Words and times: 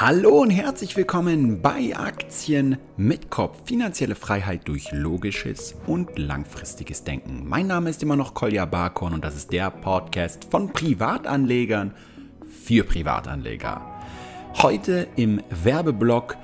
Hallo 0.00 0.42
und 0.42 0.50
herzlich 0.50 0.96
willkommen 0.96 1.60
bei 1.60 1.92
Aktien 1.96 2.78
mit 2.96 3.30
Kopf. 3.30 3.56
Finanzielle 3.64 4.14
Freiheit 4.14 4.68
durch 4.68 4.92
logisches 4.92 5.74
und 5.88 6.16
langfristiges 6.16 7.02
Denken. 7.02 7.48
Mein 7.48 7.66
Name 7.66 7.90
ist 7.90 8.00
immer 8.04 8.14
noch 8.14 8.32
Kolja 8.32 8.64
Barkorn 8.64 9.14
und 9.14 9.24
das 9.24 9.34
ist 9.34 9.52
der 9.52 9.72
Podcast 9.72 10.46
von 10.52 10.72
Privatanlegern 10.72 11.94
für 12.64 12.84
Privatanleger. 12.84 13.84
Heute 14.62 15.08
im 15.16 15.42
Werbeblock 15.64 16.36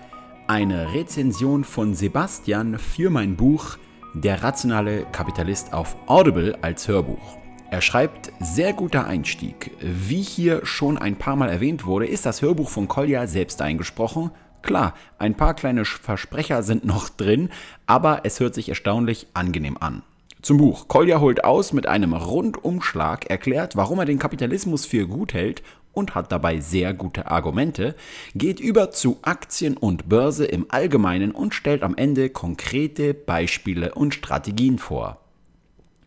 eine 0.49 0.93
Rezension 0.93 1.63
von 1.63 1.95
Sebastian 1.95 2.77
für 2.81 3.09
mein 3.09 3.37
Buch 3.37 3.79
Der 4.15 4.43
rationale 4.43 5.07
Kapitalist 5.13 5.73
auf 5.73 5.95
Audible 6.09 6.59
als 6.61 6.89
Hörbuch. 6.89 7.44
Er 7.75 7.81
schreibt, 7.81 8.31
sehr 8.39 8.73
guter 8.73 9.09
Einstieg. 9.09 9.73
Wie 9.81 10.23
hier 10.23 10.65
schon 10.65 10.97
ein 10.97 11.17
paar 11.17 11.35
Mal 11.35 11.49
erwähnt 11.49 11.87
wurde, 11.87 12.07
ist 12.07 12.25
das 12.25 12.41
Hörbuch 12.41 12.71
von 12.71 12.87
Kolja 12.87 13.27
selbst 13.27 13.61
eingesprochen. 13.61 14.31
Klar, 14.63 14.95
ein 15.19 15.35
paar 15.35 15.55
kleine 15.55 15.85
Versprecher 15.85 16.63
sind 16.63 16.85
noch 16.85 17.09
drin, 17.09 17.49
aber 17.87 18.21
es 18.23 18.39
hört 18.39 18.55
sich 18.55 18.69
erstaunlich 18.69 19.27
angenehm 19.35 19.77
an. 19.81 20.05
Zum 20.41 20.59
Buch. 20.59 20.87
Kolja 20.87 21.19
holt 21.19 21.43
aus 21.43 21.73
mit 21.73 21.89
einem 21.89 22.13
Rundumschlag, 22.13 23.29
erklärt, 23.29 23.75
warum 23.75 23.99
er 23.99 24.05
den 24.05 24.21
Kapitalismus 24.21 24.87
für 24.87 25.09
gut 25.09 25.35
hält 25.35 25.65
und 25.93 26.15
hat 26.15 26.31
dabei 26.31 26.61
sehr 26.61 26.95
gute 26.95 27.27
Argumente, 27.27 27.97
geht 28.37 28.61
über 28.61 28.93
zu 28.93 29.19
Aktien 29.23 29.77
und 29.77 30.09
Börse 30.09 30.45
im 30.45 30.67
Allgemeinen 30.69 31.33
und 31.33 31.57
stellt 31.57 31.83
am 31.83 31.97
Ende 31.97 32.31
konkrete 32.31 33.15
Beispiele 33.15 33.97
und 33.97 34.15
Strategien 34.15 34.79
vor. 34.79 35.24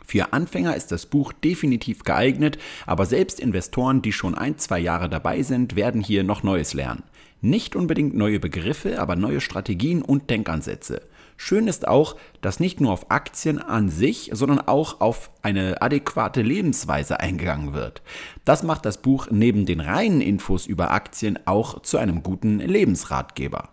Für 0.10 0.32
Anfänger 0.32 0.74
ist 0.74 0.94
das 0.94 1.06
Buch 1.06 1.34
definitiv 1.34 2.06
geeignet, 2.06 2.58
aber 2.86 3.06
selbst 3.06 3.42
Investoren, 3.42 4.02
die 4.02 4.14
schon 4.14 4.36
ein, 4.36 4.58
zwei 4.58 4.80
Jahre 4.80 5.10
dabei 5.10 5.44
sind, 5.44 5.76
werden 5.76 6.00
hier 6.00 6.24
noch 6.24 6.44
Neues 6.44 6.74
lernen. 6.74 7.04
Nicht 7.42 7.76
unbedingt 7.76 8.16
neue 8.16 8.40
Begriffe, 8.40 9.02
aber 9.02 9.18
neue 9.18 9.42
Strategien 9.42 10.02
und 10.02 10.30
Denkansätze. 10.30 11.02
Schön 11.36 11.68
ist 11.68 11.90
auch, 11.90 12.16
dass 12.40 12.62
nicht 12.62 12.80
nur 12.80 12.94
auf 12.94 13.12
Aktien 13.12 13.60
an 13.60 13.90
sich, 13.90 14.30
sondern 14.32 14.62
auch 14.62 15.02
auf 15.02 15.30
eine 15.42 15.82
adäquate 15.82 16.42
Lebensweise 16.42 17.20
eingegangen 17.20 17.74
wird. 17.74 18.02
Das 18.46 18.64
macht 18.64 18.86
das 18.86 19.02
Buch 19.02 19.28
neben 19.30 19.66
den 19.66 19.82
reinen 19.82 20.22
Infos 20.22 20.68
über 20.68 20.92
Aktien 20.92 21.38
auch 21.46 21.82
zu 21.82 21.98
einem 21.98 22.24
guten 22.24 22.60
Lebensratgeber. 22.60 23.70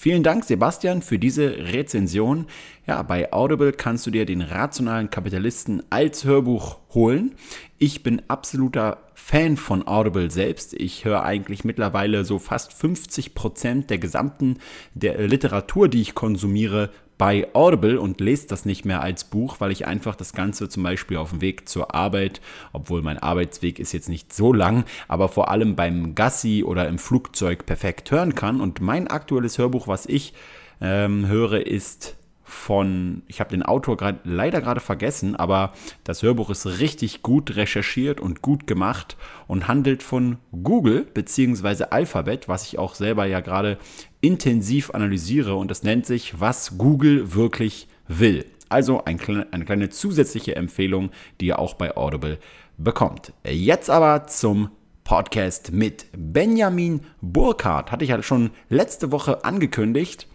Vielen 0.00 0.22
Dank, 0.22 0.44
Sebastian, 0.44 1.02
für 1.02 1.18
diese 1.18 1.72
Rezension. 1.72 2.46
Ja, 2.86 3.02
bei 3.02 3.32
Audible 3.32 3.72
kannst 3.72 4.06
du 4.06 4.12
dir 4.12 4.26
den 4.26 4.42
rationalen 4.42 5.10
Kapitalisten 5.10 5.82
als 5.90 6.22
Hörbuch 6.22 6.78
holen. 6.94 7.34
Ich 7.78 8.04
bin 8.04 8.22
absoluter 8.28 8.98
Fan 9.18 9.56
von 9.56 9.86
Audible 9.86 10.30
selbst. 10.30 10.72
Ich 10.72 11.04
höre 11.04 11.24
eigentlich 11.24 11.64
mittlerweile 11.64 12.24
so 12.24 12.38
fast 12.38 12.72
50 12.72 13.34
Prozent 13.34 13.90
der 13.90 13.98
gesamten 13.98 14.58
der 14.94 15.26
Literatur, 15.26 15.88
die 15.88 16.00
ich 16.00 16.14
konsumiere, 16.14 16.90
bei 17.18 17.48
Audible 17.52 18.00
und 18.00 18.20
lese 18.20 18.46
das 18.46 18.64
nicht 18.64 18.84
mehr 18.84 19.02
als 19.02 19.24
Buch, 19.24 19.56
weil 19.58 19.72
ich 19.72 19.86
einfach 19.86 20.14
das 20.14 20.32
Ganze 20.32 20.68
zum 20.68 20.84
Beispiel 20.84 21.16
auf 21.16 21.30
dem 21.30 21.40
Weg 21.40 21.68
zur 21.68 21.94
Arbeit, 21.94 22.40
obwohl 22.72 23.02
mein 23.02 23.18
Arbeitsweg 23.18 23.80
ist 23.80 23.92
jetzt 23.92 24.08
nicht 24.08 24.32
so 24.32 24.52
lang, 24.52 24.84
aber 25.08 25.28
vor 25.28 25.50
allem 25.50 25.74
beim 25.74 26.14
Gassi 26.14 26.62
oder 26.64 26.86
im 26.86 26.98
Flugzeug 26.98 27.66
perfekt 27.66 28.12
hören 28.12 28.36
kann. 28.36 28.60
Und 28.60 28.80
mein 28.80 29.08
aktuelles 29.08 29.58
Hörbuch, 29.58 29.88
was 29.88 30.06
ich 30.06 30.32
ähm, 30.80 31.26
höre, 31.26 31.66
ist 31.66 32.17
von, 32.48 33.22
ich 33.26 33.40
habe 33.40 33.50
den 33.50 33.62
Autor 33.62 33.96
grad, 33.96 34.20
leider 34.24 34.60
gerade 34.60 34.80
vergessen, 34.80 35.36
aber 35.36 35.72
das 36.04 36.22
Hörbuch 36.22 36.48
ist 36.50 36.66
richtig 36.80 37.22
gut 37.22 37.56
recherchiert 37.56 38.20
und 38.20 38.40
gut 38.40 38.66
gemacht 38.66 39.16
und 39.46 39.68
handelt 39.68 40.02
von 40.02 40.38
Google 40.62 41.02
bzw. 41.02 41.84
Alphabet, 41.90 42.48
was 42.48 42.66
ich 42.66 42.78
auch 42.78 42.94
selber 42.94 43.26
ja 43.26 43.40
gerade 43.40 43.78
intensiv 44.20 44.90
analysiere 44.94 45.54
und 45.54 45.70
das 45.70 45.82
nennt 45.82 46.06
sich, 46.06 46.40
was 46.40 46.78
Google 46.78 47.34
wirklich 47.34 47.86
will. 48.08 48.46
Also 48.70 49.04
ein, 49.04 49.20
eine 49.50 49.64
kleine 49.64 49.90
zusätzliche 49.90 50.56
Empfehlung, 50.56 51.10
die 51.40 51.46
ihr 51.46 51.58
auch 51.58 51.74
bei 51.74 51.96
Audible 51.96 52.38
bekommt. 52.78 53.32
Jetzt 53.44 53.90
aber 53.90 54.26
zum 54.26 54.70
Podcast 55.04 55.72
mit 55.72 56.06
Benjamin 56.16 57.00
Burkhardt. 57.20 57.92
Hatte 57.92 58.04
ich 58.04 58.10
ja 58.10 58.22
schon 58.22 58.50
letzte 58.68 59.10
Woche 59.10 59.44
angekündigt. 59.44 60.26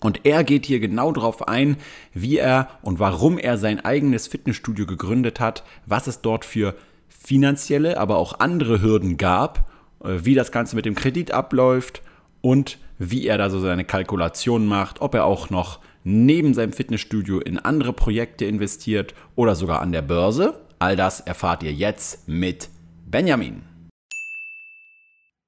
Und 0.00 0.24
er 0.24 0.44
geht 0.44 0.66
hier 0.66 0.80
genau 0.80 1.12
darauf 1.12 1.48
ein, 1.48 1.76
wie 2.14 2.38
er 2.38 2.68
und 2.82 2.98
warum 2.98 3.38
er 3.38 3.58
sein 3.58 3.84
eigenes 3.84 4.28
Fitnessstudio 4.28 4.86
gegründet 4.86 5.40
hat, 5.40 5.64
was 5.86 6.06
es 6.06 6.20
dort 6.20 6.44
für 6.44 6.74
finanzielle, 7.08 7.98
aber 7.98 8.16
auch 8.16 8.38
andere 8.38 8.80
Hürden 8.80 9.16
gab, 9.16 9.68
äh, 10.04 10.18
wie 10.22 10.34
das 10.34 10.52
Ganze 10.52 10.76
mit 10.76 10.84
dem 10.84 10.94
Kredit 10.94 11.32
abläuft 11.32 12.02
und 12.40 12.78
wie 12.98 13.26
er 13.26 13.38
da 13.38 13.50
so 13.50 13.60
seine 13.60 13.84
Kalkulationen 13.84 14.68
macht, 14.68 15.00
ob 15.00 15.14
er 15.14 15.24
auch 15.24 15.50
noch 15.50 15.80
neben 16.04 16.54
seinem 16.54 16.72
Fitnessstudio 16.72 17.40
in 17.40 17.58
andere 17.58 17.92
Projekte 17.92 18.44
investiert 18.44 19.14
oder 19.36 19.54
sogar 19.54 19.82
an 19.82 19.92
der 19.92 20.02
Börse. 20.02 20.60
All 20.78 20.96
das 20.96 21.20
erfahrt 21.20 21.62
ihr 21.62 21.72
jetzt 21.72 22.28
mit 22.28 22.68
Benjamin. 23.06 23.62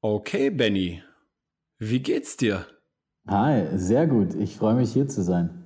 Okay, 0.02 0.50
Benny, 0.50 1.02
wie 1.78 2.00
geht's 2.00 2.36
dir? 2.36 2.66
Hi, 3.26 3.66
sehr 3.78 4.06
gut. 4.06 4.34
Ich 4.34 4.56
freue 4.58 4.74
mich 4.74 4.92
hier 4.92 5.08
zu 5.08 5.22
sein. 5.22 5.64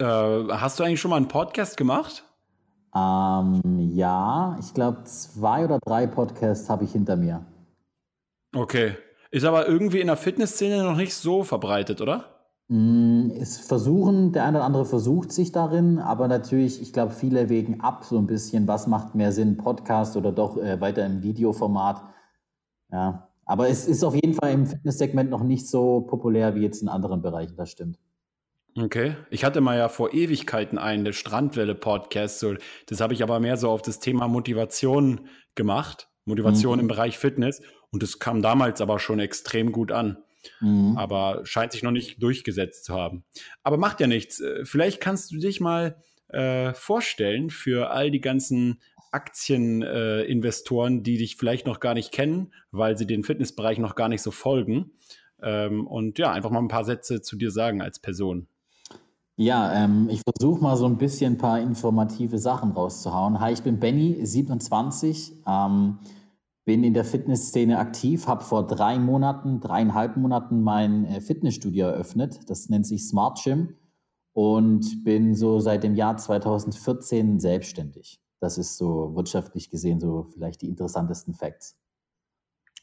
Äh, 0.00 0.04
hast 0.04 0.78
du 0.78 0.84
eigentlich 0.84 1.00
schon 1.00 1.10
mal 1.10 1.16
einen 1.18 1.28
Podcast 1.28 1.76
gemacht? 1.76 2.24
Ähm, 2.94 3.60
ja, 3.94 4.56
ich 4.60 4.74
glaube, 4.74 5.04
zwei 5.04 5.64
oder 5.64 5.78
drei 5.78 6.06
Podcasts 6.06 6.68
habe 6.70 6.84
ich 6.84 6.92
hinter 6.92 7.16
mir. 7.16 7.44
Okay. 8.54 8.96
Ist 9.30 9.44
aber 9.44 9.66
irgendwie 9.68 10.00
in 10.00 10.06
der 10.06 10.16
Fitnessszene 10.16 10.82
noch 10.82 10.96
nicht 10.96 11.14
so 11.14 11.44
verbreitet, 11.44 12.00
oder? 12.00 12.38
Mm, 12.68 13.30
es 13.30 13.58
versuchen, 13.58 14.32
der 14.32 14.44
eine 14.44 14.58
oder 14.58 14.66
andere 14.66 14.84
versucht 14.84 15.32
sich 15.32 15.52
darin, 15.52 15.98
aber 15.98 16.28
natürlich, 16.28 16.82
ich 16.82 16.92
glaube, 16.92 17.12
viele 17.12 17.48
wägen 17.48 17.80
ab 17.80 18.04
so 18.04 18.18
ein 18.18 18.26
bisschen, 18.26 18.66
was 18.68 18.86
macht 18.86 19.14
mehr 19.14 19.32
Sinn, 19.32 19.56
Podcast 19.56 20.16
oder 20.16 20.32
doch 20.32 20.56
äh, 20.58 20.80
weiter 20.80 21.04
im 21.06 21.22
Videoformat. 21.22 22.02
Ja, 22.90 23.27
aber 23.48 23.70
es 23.70 23.88
ist 23.88 24.04
auf 24.04 24.14
jeden 24.14 24.34
Fall 24.34 24.52
im 24.52 24.66
Fitnesssegment 24.66 25.30
noch 25.30 25.42
nicht 25.42 25.66
so 25.66 26.02
populär 26.02 26.54
wie 26.54 26.60
jetzt 26.60 26.82
in 26.82 26.88
anderen 26.88 27.22
Bereichen, 27.22 27.56
das 27.56 27.70
stimmt. 27.70 27.98
Okay. 28.76 29.16
Ich 29.30 29.42
hatte 29.42 29.62
mal 29.62 29.78
ja 29.78 29.88
vor 29.88 30.12
Ewigkeiten 30.12 30.76
einen, 30.76 31.14
Strandwelle-Podcast. 31.14 32.40
So, 32.40 32.54
das 32.86 33.00
habe 33.00 33.14
ich 33.14 33.22
aber 33.22 33.40
mehr 33.40 33.56
so 33.56 33.70
auf 33.70 33.80
das 33.80 34.00
Thema 34.00 34.28
Motivation 34.28 35.28
gemacht. 35.54 36.10
Motivation 36.26 36.74
mhm. 36.74 36.80
im 36.80 36.88
Bereich 36.88 37.16
Fitness. 37.16 37.62
Und 37.90 38.02
das 38.02 38.18
kam 38.18 38.42
damals 38.42 38.82
aber 38.82 38.98
schon 38.98 39.18
extrem 39.18 39.72
gut 39.72 39.92
an. 39.92 40.18
Mhm. 40.60 40.98
Aber 40.98 41.40
scheint 41.44 41.72
sich 41.72 41.82
noch 41.82 41.90
nicht 41.90 42.22
durchgesetzt 42.22 42.84
zu 42.84 42.94
haben. 42.94 43.24
Aber 43.62 43.78
macht 43.78 43.98
ja 44.00 44.06
nichts. 44.06 44.40
Äh, 44.40 44.66
vielleicht 44.66 45.00
kannst 45.00 45.32
du 45.32 45.38
dich 45.38 45.58
mal 45.58 45.96
äh, 46.28 46.74
vorstellen 46.74 47.48
für 47.48 47.90
all 47.90 48.10
die 48.10 48.20
ganzen 48.20 48.82
Aktieninvestoren, 49.12 50.98
äh, 50.98 51.02
die 51.02 51.18
dich 51.18 51.36
vielleicht 51.36 51.66
noch 51.66 51.80
gar 51.80 51.94
nicht 51.94 52.12
kennen, 52.12 52.52
weil 52.70 52.96
sie 52.96 53.06
den 53.06 53.24
Fitnessbereich 53.24 53.78
noch 53.78 53.94
gar 53.94 54.08
nicht 54.08 54.22
so 54.22 54.30
folgen. 54.30 54.92
Ähm, 55.42 55.86
und 55.86 56.18
ja, 56.18 56.32
einfach 56.32 56.50
mal 56.50 56.60
ein 56.60 56.68
paar 56.68 56.84
Sätze 56.84 57.22
zu 57.22 57.36
dir 57.36 57.50
sagen 57.50 57.80
als 57.80 57.98
Person. 57.98 58.48
Ja, 59.36 59.72
ähm, 59.84 60.08
ich 60.10 60.22
versuche 60.22 60.60
mal 60.60 60.76
so 60.76 60.86
ein 60.86 60.98
bisschen 60.98 61.34
ein 61.34 61.38
paar 61.38 61.60
informative 61.60 62.38
Sachen 62.38 62.72
rauszuhauen. 62.72 63.38
Hi, 63.38 63.52
ich 63.52 63.62
bin 63.62 63.78
Benny, 63.78 64.18
27, 64.20 65.44
ähm, 65.46 65.98
bin 66.64 66.82
in 66.82 66.92
der 66.92 67.04
Fitnessszene 67.04 67.78
aktiv, 67.78 68.26
habe 68.26 68.42
vor 68.42 68.66
drei 68.66 68.98
Monaten, 68.98 69.60
dreieinhalb 69.60 70.16
Monaten 70.16 70.60
mein 70.62 71.06
äh, 71.06 71.20
Fitnessstudio 71.20 71.86
eröffnet. 71.86 72.50
Das 72.50 72.68
nennt 72.68 72.86
sich 72.86 73.06
Smart 73.06 73.40
Gym 73.42 73.76
und 74.32 75.04
bin 75.04 75.36
so 75.36 75.60
seit 75.60 75.84
dem 75.84 75.94
Jahr 75.94 76.16
2014 76.16 77.38
selbstständig. 77.38 78.20
Das 78.40 78.58
ist 78.58 78.76
so 78.76 79.14
wirtschaftlich 79.14 79.70
gesehen 79.70 80.00
so 80.00 80.28
vielleicht 80.32 80.62
die 80.62 80.68
interessantesten 80.68 81.34
Facts. 81.34 81.76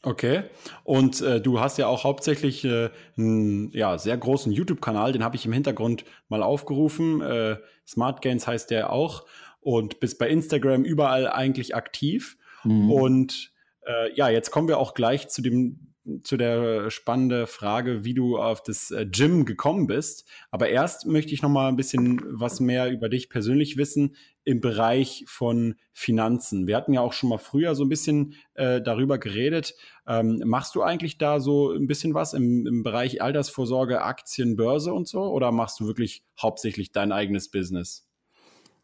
Okay. 0.02 0.44
Und 0.84 1.20
äh, 1.22 1.40
du 1.40 1.58
hast 1.58 1.78
ja 1.78 1.88
auch 1.88 2.04
hauptsächlich 2.04 2.64
äh, 2.64 2.90
einen 3.16 3.72
ja, 3.72 3.98
sehr 3.98 4.16
großen 4.16 4.52
YouTube-Kanal, 4.52 5.12
den 5.12 5.24
habe 5.24 5.36
ich 5.36 5.46
im 5.46 5.52
Hintergrund 5.52 6.04
mal 6.28 6.42
aufgerufen. 6.42 7.20
Äh, 7.22 7.56
Smart 7.86 8.22
Gains 8.22 8.46
heißt 8.46 8.70
der 8.70 8.92
auch. 8.92 9.26
Und 9.60 9.98
bist 9.98 10.18
bei 10.18 10.28
Instagram 10.28 10.84
überall 10.84 11.28
eigentlich 11.28 11.74
aktiv. 11.74 12.36
Mhm. 12.62 12.92
Und 12.92 13.52
äh, 13.84 14.14
ja, 14.14 14.28
jetzt 14.28 14.50
kommen 14.50 14.68
wir 14.68 14.78
auch 14.78 14.94
gleich 14.94 15.28
zu 15.28 15.42
dem 15.42 15.85
zu 16.22 16.36
der 16.36 16.90
spannenden 16.90 17.46
Frage, 17.46 18.04
wie 18.04 18.14
du 18.14 18.38
auf 18.38 18.62
das 18.62 18.90
äh, 18.90 19.06
Gym 19.06 19.44
gekommen 19.44 19.86
bist. 19.86 20.28
Aber 20.50 20.68
erst 20.68 21.06
möchte 21.06 21.34
ich 21.34 21.42
noch 21.42 21.50
mal 21.50 21.68
ein 21.68 21.76
bisschen 21.76 22.20
was 22.24 22.60
mehr 22.60 22.90
über 22.90 23.08
dich 23.08 23.28
persönlich 23.28 23.76
wissen 23.76 24.16
im 24.44 24.60
Bereich 24.60 25.24
von 25.26 25.74
Finanzen. 25.92 26.66
Wir 26.66 26.76
hatten 26.76 26.92
ja 26.92 27.00
auch 27.00 27.12
schon 27.12 27.28
mal 27.28 27.38
früher 27.38 27.74
so 27.74 27.84
ein 27.84 27.88
bisschen 27.88 28.34
äh, 28.54 28.80
darüber 28.80 29.18
geredet. 29.18 29.74
Ähm, 30.06 30.40
machst 30.44 30.76
du 30.76 30.82
eigentlich 30.82 31.18
da 31.18 31.40
so 31.40 31.72
ein 31.72 31.88
bisschen 31.88 32.14
was 32.14 32.32
im, 32.34 32.66
im 32.66 32.82
Bereich 32.84 33.20
Altersvorsorge, 33.20 34.02
Aktien, 34.02 34.56
Börse 34.56 34.92
und 34.92 35.08
so? 35.08 35.22
Oder 35.22 35.50
machst 35.50 35.80
du 35.80 35.86
wirklich 35.86 36.22
hauptsächlich 36.40 36.92
dein 36.92 37.10
eigenes 37.10 37.50
Business? 37.50 38.06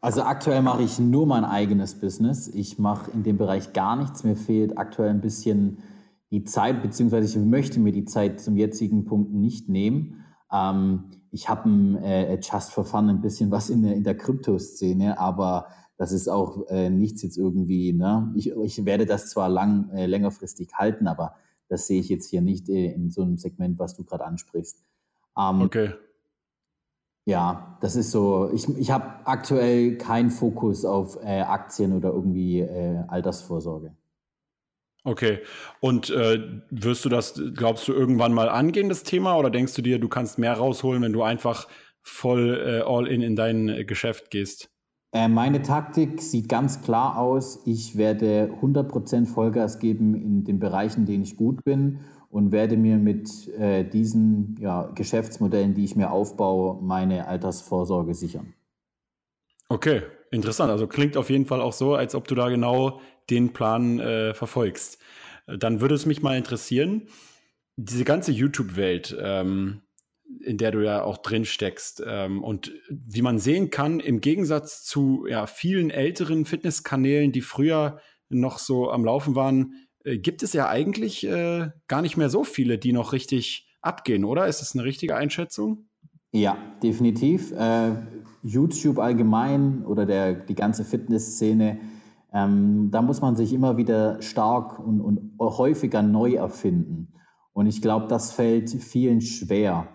Also 0.01 0.23
aktuell 0.23 0.61
mache 0.61 0.83
ich 0.83 0.99
nur 0.99 1.25
mein 1.25 1.45
eigenes 1.45 1.95
Business. 1.95 2.49
Ich 2.49 2.77
mache 2.77 3.09
in 3.11 3.23
dem 3.23 3.37
Bereich 3.37 3.71
gar 3.71 3.95
nichts. 3.95 4.25
Mir 4.25 4.35
fehlt 4.35 4.77
aktuell 4.77 5.09
ein 5.09 5.21
bisschen 5.21 5.77
die 6.33 6.43
Zeit, 6.43 6.81
beziehungsweise 6.81 7.27
ich 7.27 7.45
möchte 7.45 7.79
mir 7.79 7.91
die 7.91 8.05
Zeit 8.05 8.41
zum 8.41 8.57
jetzigen 8.57 9.05
Punkt 9.05 9.31
nicht 9.31 9.69
nehmen. 9.69 10.25
Ähm, 10.51 11.11
ich 11.29 11.47
habe 11.47 11.69
äh, 12.03 12.39
Just 12.41 12.71
for 12.71 12.85
Fun 12.85 13.07
ein 13.07 13.21
bisschen 13.21 13.51
was 13.51 13.69
in 13.69 13.83
der, 13.83 13.95
in 13.95 14.03
der 14.03 14.17
Kryptoszene, 14.17 15.19
aber 15.19 15.67
das 15.95 16.11
ist 16.11 16.27
auch 16.27 16.67
äh, 16.69 16.89
nichts 16.89 17.21
jetzt 17.21 17.37
irgendwie, 17.37 17.93
ne? 17.93 18.33
Ich, 18.35 18.51
ich 18.51 18.83
werde 18.83 19.05
das 19.05 19.29
zwar 19.29 19.47
lang, 19.47 19.91
äh, 19.91 20.07
längerfristig 20.07 20.73
halten, 20.73 21.05
aber 21.05 21.35
das 21.69 21.85
sehe 21.85 21.99
ich 21.99 22.09
jetzt 22.09 22.31
hier 22.31 22.41
nicht 22.41 22.67
äh, 22.67 22.91
in 22.91 23.11
so 23.11 23.21
einem 23.21 23.37
Segment, 23.37 23.77
was 23.77 23.95
du 23.95 24.03
gerade 24.03 24.25
ansprichst. 24.25 24.83
Ähm, 25.37 25.61
okay. 25.61 25.91
Ja, 27.25 27.77
das 27.79 27.95
ist 27.95 28.09
so. 28.09 28.49
Ich, 28.53 28.67
ich 28.77 28.89
habe 28.89 29.25
aktuell 29.25 29.99
keinen 29.99 30.31
Fokus 30.31 30.83
auf 30.83 31.23
äh, 31.23 31.41
Aktien 31.41 31.93
oder 31.93 32.09
irgendwie 32.09 32.61
äh, 32.61 33.03
Altersvorsorge. 33.07 33.95
Okay. 35.03 35.39
Und 35.79 36.09
äh, 36.09 36.61
wirst 36.69 37.03
du 37.03 37.09
das, 37.09 37.39
glaubst 37.55 37.87
du, 37.87 37.93
irgendwann 37.93 38.33
mal 38.33 38.49
angehen, 38.49 38.89
das 38.89 39.03
Thema? 39.03 39.37
Oder 39.37 39.49
denkst 39.49 39.73
du 39.73 39.81
dir, 39.81 39.99
du 39.99 40.07
kannst 40.07 40.37
mehr 40.37 40.53
rausholen, 40.53 41.01
wenn 41.01 41.13
du 41.13 41.23
einfach 41.23 41.67
voll 42.01 42.57
äh, 42.65 42.81
all 42.81 43.07
in 43.07 43.21
in 43.21 43.35
dein 43.35 43.69
äh, 43.69 43.85
Geschäft 43.85 44.29
gehst? 44.29 44.69
Äh, 45.11 45.27
meine 45.27 45.61
Taktik 45.61 46.21
sieht 46.21 46.49
ganz 46.49 46.81
klar 46.81 47.17
aus. 47.17 47.61
Ich 47.65 47.97
werde 47.97 48.49
100% 48.61 49.27
Vollgas 49.27 49.79
geben 49.79 50.15
in 50.15 50.43
den 50.43 50.59
Bereichen, 50.59 51.01
in 51.01 51.05
denen 51.05 51.23
ich 51.23 51.35
gut 51.35 51.63
bin 51.63 51.99
und 52.29 52.51
werde 52.51 52.77
mir 52.77 52.97
mit 52.97 53.47
äh, 53.59 53.83
diesen 53.83 54.57
ja, 54.59 54.89
Geschäftsmodellen, 54.95 55.75
die 55.75 55.83
ich 55.83 55.95
mir 55.95 56.11
aufbaue, 56.11 56.81
meine 56.81 57.27
Altersvorsorge 57.27 58.15
sichern. 58.15 58.53
Okay, 59.69 60.01
interessant. 60.33 60.71
Also 60.71 60.87
klingt 60.87 61.17
auf 61.17 61.29
jeden 61.29 61.45
Fall 61.45 61.61
auch 61.61 61.73
so, 61.73 61.95
als 61.95 62.15
ob 62.15 62.27
du 62.27 62.35
da 62.35 62.49
genau 62.49 63.01
den 63.29 63.53
Plan 63.53 63.99
äh, 63.99 64.33
verfolgst. 64.33 64.99
Dann 65.47 65.81
würde 65.81 65.95
es 65.95 66.05
mich 66.05 66.21
mal 66.21 66.37
interessieren, 66.37 67.07
diese 67.75 68.03
ganze 68.03 68.31
YouTube-Welt, 68.31 69.15
ähm, 69.19 69.81
in 70.41 70.57
der 70.57 70.71
du 70.71 70.83
ja 70.83 71.03
auch 71.03 71.17
drin 71.17 71.45
steckst. 71.45 72.03
Ähm, 72.05 72.43
und 72.43 72.71
wie 72.89 73.21
man 73.21 73.39
sehen 73.39 73.69
kann, 73.69 73.99
im 73.99 74.21
Gegensatz 74.21 74.83
zu 74.83 75.25
ja, 75.27 75.47
vielen 75.47 75.89
älteren 75.89 76.45
Fitnesskanälen, 76.45 77.31
die 77.31 77.41
früher 77.41 77.99
noch 78.29 78.57
so 78.57 78.89
am 78.89 79.05
Laufen 79.05 79.35
waren, 79.35 79.87
äh, 80.03 80.17
gibt 80.17 80.43
es 80.43 80.53
ja 80.53 80.69
eigentlich 80.69 81.25
äh, 81.25 81.69
gar 81.87 82.01
nicht 82.01 82.17
mehr 82.17 82.29
so 82.29 82.43
viele, 82.43 82.77
die 82.77 82.93
noch 82.93 83.13
richtig 83.13 83.69
abgehen, 83.81 84.25
oder? 84.25 84.47
Ist 84.47 84.61
das 84.61 84.75
eine 84.75 84.83
richtige 84.83 85.15
Einschätzung? 85.15 85.87
Ja, 86.31 86.57
definitiv. 86.81 87.51
Äh, 87.51 87.95
YouTube 88.43 88.99
allgemein 88.99 89.85
oder 89.85 90.05
der, 90.05 90.33
die 90.33 90.55
ganze 90.55 90.83
Fitnessszene, 90.83 91.79
ähm, 92.33 92.89
da 92.91 93.01
muss 93.01 93.21
man 93.21 93.35
sich 93.35 93.53
immer 93.53 93.77
wieder 93.77 94.21
stark 94.21 94.79
und, 94.79 95.01
und 95.01 95.31
häufiger 95.39 96.01
neu 96.01 96.33
erfinden. 96.33 97.13
Und 97.53 97.67
ich 97.67 97.81
glaube, 97.81 98.07
das 98.07 98.31
fällt 98.31 98.69
vielen 98.69 99.21
schwer. 99.21 99.87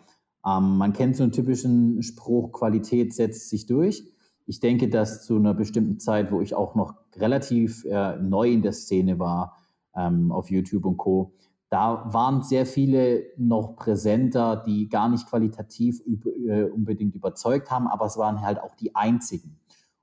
Ähm, 0.47 0.79
man 0.79 0.93
kennt 0.93 1.17
so 1.17 1.25
einen 1.25 1.33
typischen 1.33 2.03
Spruch, 2.03 2.53
Qualität 2.53 3.12
setzt 3.12 3.50
sich 3.50 3.67
durch. 3.67 4.05
Ich 4.47 4.61
denke, 4.61 4.89
dass 4.89 5.27
zu 5.27 5.37
einer 5.37 5.53
bestimmten 5.53 5.99
Zeit, 5.99 6.33
wo 6.33 6.41
ich 6.41 6.55
auch 6.55 6.75
noch 6.75 6.94
relativ 7.17 7.85
äh, 7.85 8.17
neu 8.17 8.51
in 8.51 8.62
der 8.62 8.73
Szene 8.73 9.19
war, 9.19 9.56
ähm, 9.94 10.33
auf 10.33 10.51
YouTube 10.51 10.87
und 10.87 10.97
Co., 10.97 11.35
da 11.70 12.05
waren 12.12 12.43
sehr 12.43 12.65
viele 12.65 13.25
noch 13.37 13.76
präsenter, 13.76 14.56
die 14.67 14.88
gar 14.88 15.09
nicht 15.09 15.26
qualitativ 15.29 16.03
äh, 16.06 16.65
unbedingt 16.65 17.15
überzeugt 17.15 17.70
haben, 17.70 17.87
aber 17.87 18.06
es 18.06 18.17
waren 18.17 18.41
halt 18.41 18.61
auch 18.61 18.75
die 18.75 18.94
einzigen. 18.94 19.59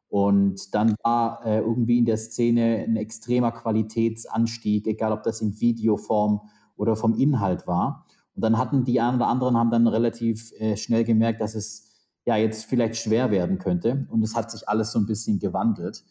Und 0.07 0.75
dann 0.75 0.95
war 1.03 1.44
äh, 1.45 1.59
irgendwie 1.59 1.97
in 1.97 2.06
der 2.06 2.17
Szene 2.17 2.85
ein 2.88 2.95
extremer 2.95 3.51
Qualitätsanstieg, 3.51 4.85
egal 4.88 5.12
ob 5.12 5.23
das 5.23 5.41
in 5.41 5.59
Videoform 5.59 6.41
oder 6.77 6.95
vom 6.95 7.15
Inhalt 7.15 7.65
war. 7.67 8.06
Und 8.35 8.44
dann 8.44 8.57
hatten 8.57 8.83
die 8.83 9.01
einen 9.01 9.17
oder 9.17 9.27
anderen 9.27 9.57
haben 9.57 9.71
dann 9.71 9.88
relativ 9.88 10.51
äh, 10.59 10.77
schnell 10.77 11.03
gemerkt, 11.03 11.41
dass 11.41 11.56
es 11.56 11.91
ja 12.25 12.35
jetzt 12.35 12.65
vielleicht 12.65 12.97
schwer 12.97 13.31
werden 13.31 13.57
könnte. 13.57 14.07
Und 14.12 14.21
es 14.23 14.35
hat 14.35 14.51
sich 14.51 14.69
alles 14.69 14.91
so 14.91 15.00
ein 15.00 15.06
bisschen 15.06 15.39
gewandelt. 15.39 16.03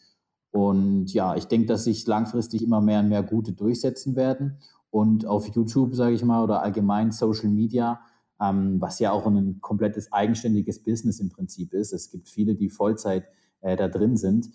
Und 0.51 1.13
ja, 1.13 1.35
ich 1.35 1.45
denke, 1.47 1.67
dass 1.67 1.83
sich 1.83 2.07
langfristig 2.07 2.63
immer 2.63 2.81
mehr 2.81 3.01
und 3.01 3.09
mehr 3.09 3.23
gute 3.23 3.51
durchsetzen 3.51 4.15
werden. 4.15 4.57
Und 4.95 5.25
auf 5.25 5.45
YouTube, 5.49 5.93
sage 5.93 6.15
ich 6.15 6.23
mal, 6.23 6.41
oder 6.41 6.61
allgemein 6.61 7.11
Social 7.11 7.49
Media, 7.49 7.99
ähm, 8.39 8.79
was 8.79 8.99
ja 8.99 9.11
auch 9.11 9.25
ein 9.27 9.59
komplettes 9.59 10.13
eigenständiges 10.13 10.83
Business 10.83 11.19
im 11.19 11.27
Prinzip 11.27 11.73
ist. 11.73 11.91
Es 11.91 12.11
gibt 12.11 12.29
viele, 12.29 12.55
die 12.55 12.69
Vollzeit 12.69 13.25
äh, 13.59 13.75
da 13.75 13.89
drin 13.89 14.15
sind. 14.15 14.47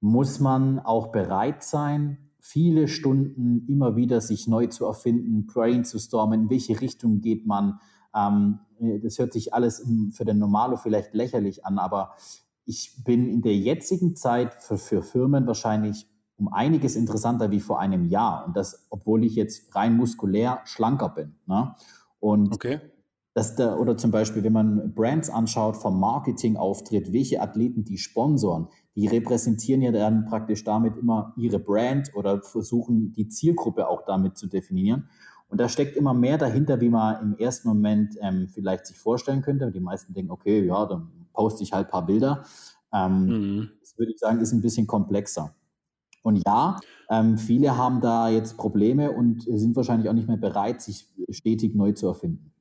Muss 0.00 0.38
man 0.38 0.80
auch 0.80 1.12
bereit 1.12 1.62
sein, 1.62 2.18
viele 2.38 2.88
Stunden 2.88 3.64
immer 3.68 3.96
wieder 3.96 4.20
sich 4.20 4.46
neu 4.46 4.66
zu 4.66 4.84
erfinden, 4.84 5.46
brainstormen, 5.46 6.42
in 6.42 6.50
welche 6.50 6.78
Richtung 6.78 7.22
geht 7.22 7.46
man. 7.46 7.80
Ähm, 8.14 8.58
das 9.02 9.18
hört 9.18 9.32
sich 9.32 9.54
alles 9.54 9.82
für 10.10 10.26
den 10.26 10.36
Normalo 10.36 10.76
vielleicht 10.76 11.14
lächerlich 11.14 11.64
an, 11.64 11.78
aber 11.78 12.16
ich 12.66 13.02
bin 13.02 13.26
in 13.30 13.40
der 13.40 13.56
jetzigen 13.56 14.14
Zeit 14.14 14.52
für, 14.52 14.76
für 14.76 15.02
Firmen 15.02 15.46
wahrscheinlich 15.46 16.06
um 16.38 16.52
einiges 16.52 16.96
interessanter 16.96 17.50
wie 17.50 17.60
vor 17.60 17.80
einem 17.80 18.04
Jahr. 18.04 18.46
Und 18.46 18.56
das, 18.56 18.86
obwohl 18.90 19.24
ich 19.24 19.34
jetzt 19.34 19.74
rein 19.74 19.96
muskulär 19.96 20.60
schlanker 20.64 21.08
bin. 21.08 21.34
Ne? 21.46 21.74
Und 22.20 22.52
okay. 22.52 22.80
dass 23.34 23.56
da, 23.56 23.76
oder 23.76 23.96
zum 23.96 24.10
Beispiel, 24.10 24.44
wenn 24.44 24.52
man 24.52 24.94
Brands 24.94 25.30
anschaut, 25.30 25.76
vom 25.76 25.98
Marketing 25.98 26.56
auftritt, 26.56 27.12
welche 27.12 27.40
Athleten 27.40 27.84
die 27.84 27.98
sponsoren, 27.98 28.68
die 28.96 29.06
repräsentieren 29.06 29.82
ja 29.82 29.92
dann 29.92 30.26
praktisch 30.26 30.64
damit 30.64 30.96
immer 30.96 31.32
ihre 31.36 31.58
Brand 31.58 32.12
oder 32.14 32.42
versuchen 32.42 33.12
die 33.12 33.28
Zielgruppe 33.28 33.88
auch 33.88 34.04
damit 34.04 34.36
zu 34.36 34.46
definieren. 34.46 35.08
Und 35.48 35.60
da 35.60 35.68
steckt 35.68 35.96
immer 35.96 36.12
mehr 36.12 36.38
dahinter, 36.38 36.80
wie 36.80 36.88
man 36.88 37.22
im 37.22 37.38
ersten 37.38 37.68
Moment 37.68 38.16
ähm, 38.20 38.48
vielleicht 38.48 38.86
sich 38.86 38.98
vorstellen 38.98 39.42
könnte. 39.42 39.70
Die 39.70 39.80
meisten 39.80 40.12
denken, 40.12 40.32
okay, 40.32 40.64
ja, 40.64 40.86
dann 40.86 41.10
poste 41.32 41.62
ich 41.62 41.72
halt 41.72 41.86
ein 41.86 41.90
paar 41.90 42.06
Bilder. 42.06 42.44
Ähm, 42.92 43.26
mhm. 43.26 43.70
Das 43.80 43.96
würde 43.96 44.12
ich 44.12 44.18
sagen, 44.18 44.40
ist 44.40 44.52
ein 44.52 44.60
bisschen 44.60 44.86
komplexer. 44.86 45.54
Und 46.26 46.42
ja, 46.44 46.80
ähm, 47.08 47.38
viele 47.38 47.76
haben 47.76 48.00
da 48.00 48.28
jetzt 48.28 48.56
Probleme 48.56 49.12
und 49.12 49.42
sind 49.42 49.76
wahrscheinlich 49.76 50.08
auch 50.08 50.12
nicht 50.12 50.26
mehr 50.26 50.36
bereit, 50.36 50.82
sich 50.82 51.06
stetig 51.30 51.76
neu 51.76 51.92
zu 51.92 52.08
erfinden. 52.08 52.52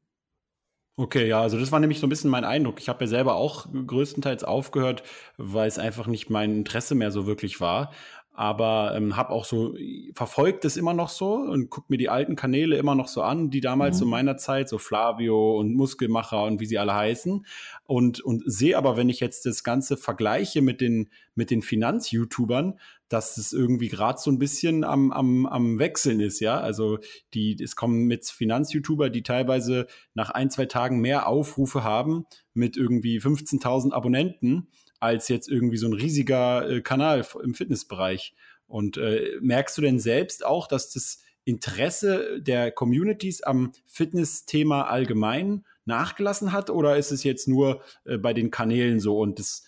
Okay, 0.97 1.27
ja, 1.27 1.41
also 1.41 1.59
das 1.59 1.71
war 1.71 1.79
nämlich 1.79 1.99
so 1.99 2.05
ein 2.05 2.11
bisschen 2.11 2.29
mein 2.29 2.45
Eindruck. 2.45 2.79
Ich 2.79 2.89
habe 2.89 3.03
ja 3.03 3.07
selber 3.07 3.37
auch 3.37 3.65
größtenteils 3.87 4.43
aufgehört, 4.43 5.01
weil 5.37 5.67
es 5.67 5.79
einfach 5.79 6.05
nicht 6.05 6.29
mein 6.29 6.57
Interesse 6.57 6.93
mehr 6.93 7.09
so 7.09 7.25
wirklich 7.25 7.59
war. 7.59 7.91
Aber 8.37 8.93
ähm, 8.95 9.15
habe 9.15 9.29
auch 9.29 9.45
so 9.45 9.75
verfolgt 10.13 10.65
es 10.65 10.75
immer 10.75 10.93
noch 10.93 11.07
so 11.07 11.35
und 11.35 11.69
guck 11.69 11.89
mir 11.89 11.97
die 11.97 12.09
alten 12.09 12.35
Kanäle 12.35 12.75
immer 12.75 12.93
noch 12.93 13.07
so 13.07 13.21
an, 13.21 13.49
die 13.49 13.61
damals 13.61 13.95
mhm. 13.95 13.99
zu 13.99 14.05
meiner 14.07 14.35
Zeit, 14.35 14.67
so 14.67 14.77
Flavio 14.77 15.57
und 15.57 15.73
Muskelmacher 15.73 16.43
und 16.43 16.59
wie 16.59 16.65
sie 16.65 16.77
alle 16.77 16.93
heißen. 16.93 17.45
Und, 17.85 18.19
und 18.19 18.43
sehe 18.45 18.77
aber, 18.77 18.97
wenn 18.97 19.07
ich 19.07 19.21
jetzt 19.21 19.45
das 19.45 19.63
Ganze 19.63 19.95
vergleiche 19.95 20.61
mit 20.61 20.81
den, 20.81 21.09
mit 21.33 21.49
den 21.49 21.61
Finanz-YouTubern, 21.61 22.77
dass 23.09 23.37
es 23.37 23.53
irgendwie 23.53 23.89
gerade 23.89 24.19
so 24.19 24.31
ein 24.31 24.39
bisschen 24.39 24.83
am, 24.83 25.11
am, 25.11 25.45
am 25.45 25.79
Wechseln 25.79 26.19
ist, 26.19 26.39
ja. 26.39 26.59
Also 26.59 26.99
die, 27.33 27.55
es 27.61 27.75
kommen 27.75 28.05
mit 28.05 28.25
Finanz-YouTuber, 28.25 29.09
die 29.09 29.23
teilweise 29.23 29.87
nach 30.13 30.31
ein, 30.31 30.49
zwei 30.49 30.65
Tagen 30.65 30.99
mehr 30.99 31.27
Aufrufe 31.27 31.83
haben 31.83 32.25
mit 32.53 32.77
irgendwie 32.77 33.19
15.000 33.19 33.91
Abonnenten 33.91 34.67
als 34.99 35.27
jetzt 35.27 35.49
irgendwie 35.49 35.77
so 35.77 35.87
ein 35.87 35.93
riesiger 35.93 36.67
äh, 36.67 36.81
Kanal 36.81 37.25
im 37.43 37.53
Fitnessbereich. 37.53 38.33
Und 38.67 38.97
äh, 38.97 39.37
merkst 39.41 39.77
du 39.77 39.81
denn 39.81 39.99
selbst 39.99 40.45
auch, 40.45 40.67
dass 40.67 40.91
das 40.91 41.21
Interesse 41.43 42.41
der 42.41 42.71
Communities 42.71 43.43
am 43.43 43.71
Fitness-Thema 43.85 44.89
allgemein 44.89 45.63
nachgelassen 45.85 46.51
hat? 46.51 46.71
Oder 46.71 46.97
ist 46.97 47.11
es 47.11 47.23
jetzt 47.23 47.47
nur 47.47 47.81
äh, 48.05 48.17
bei 48.17 48.33
den 48.33 48.49
Kanälen 48.49 48.99
so 48.99 49.19
und 49.19 49.37
das 49.37 49.63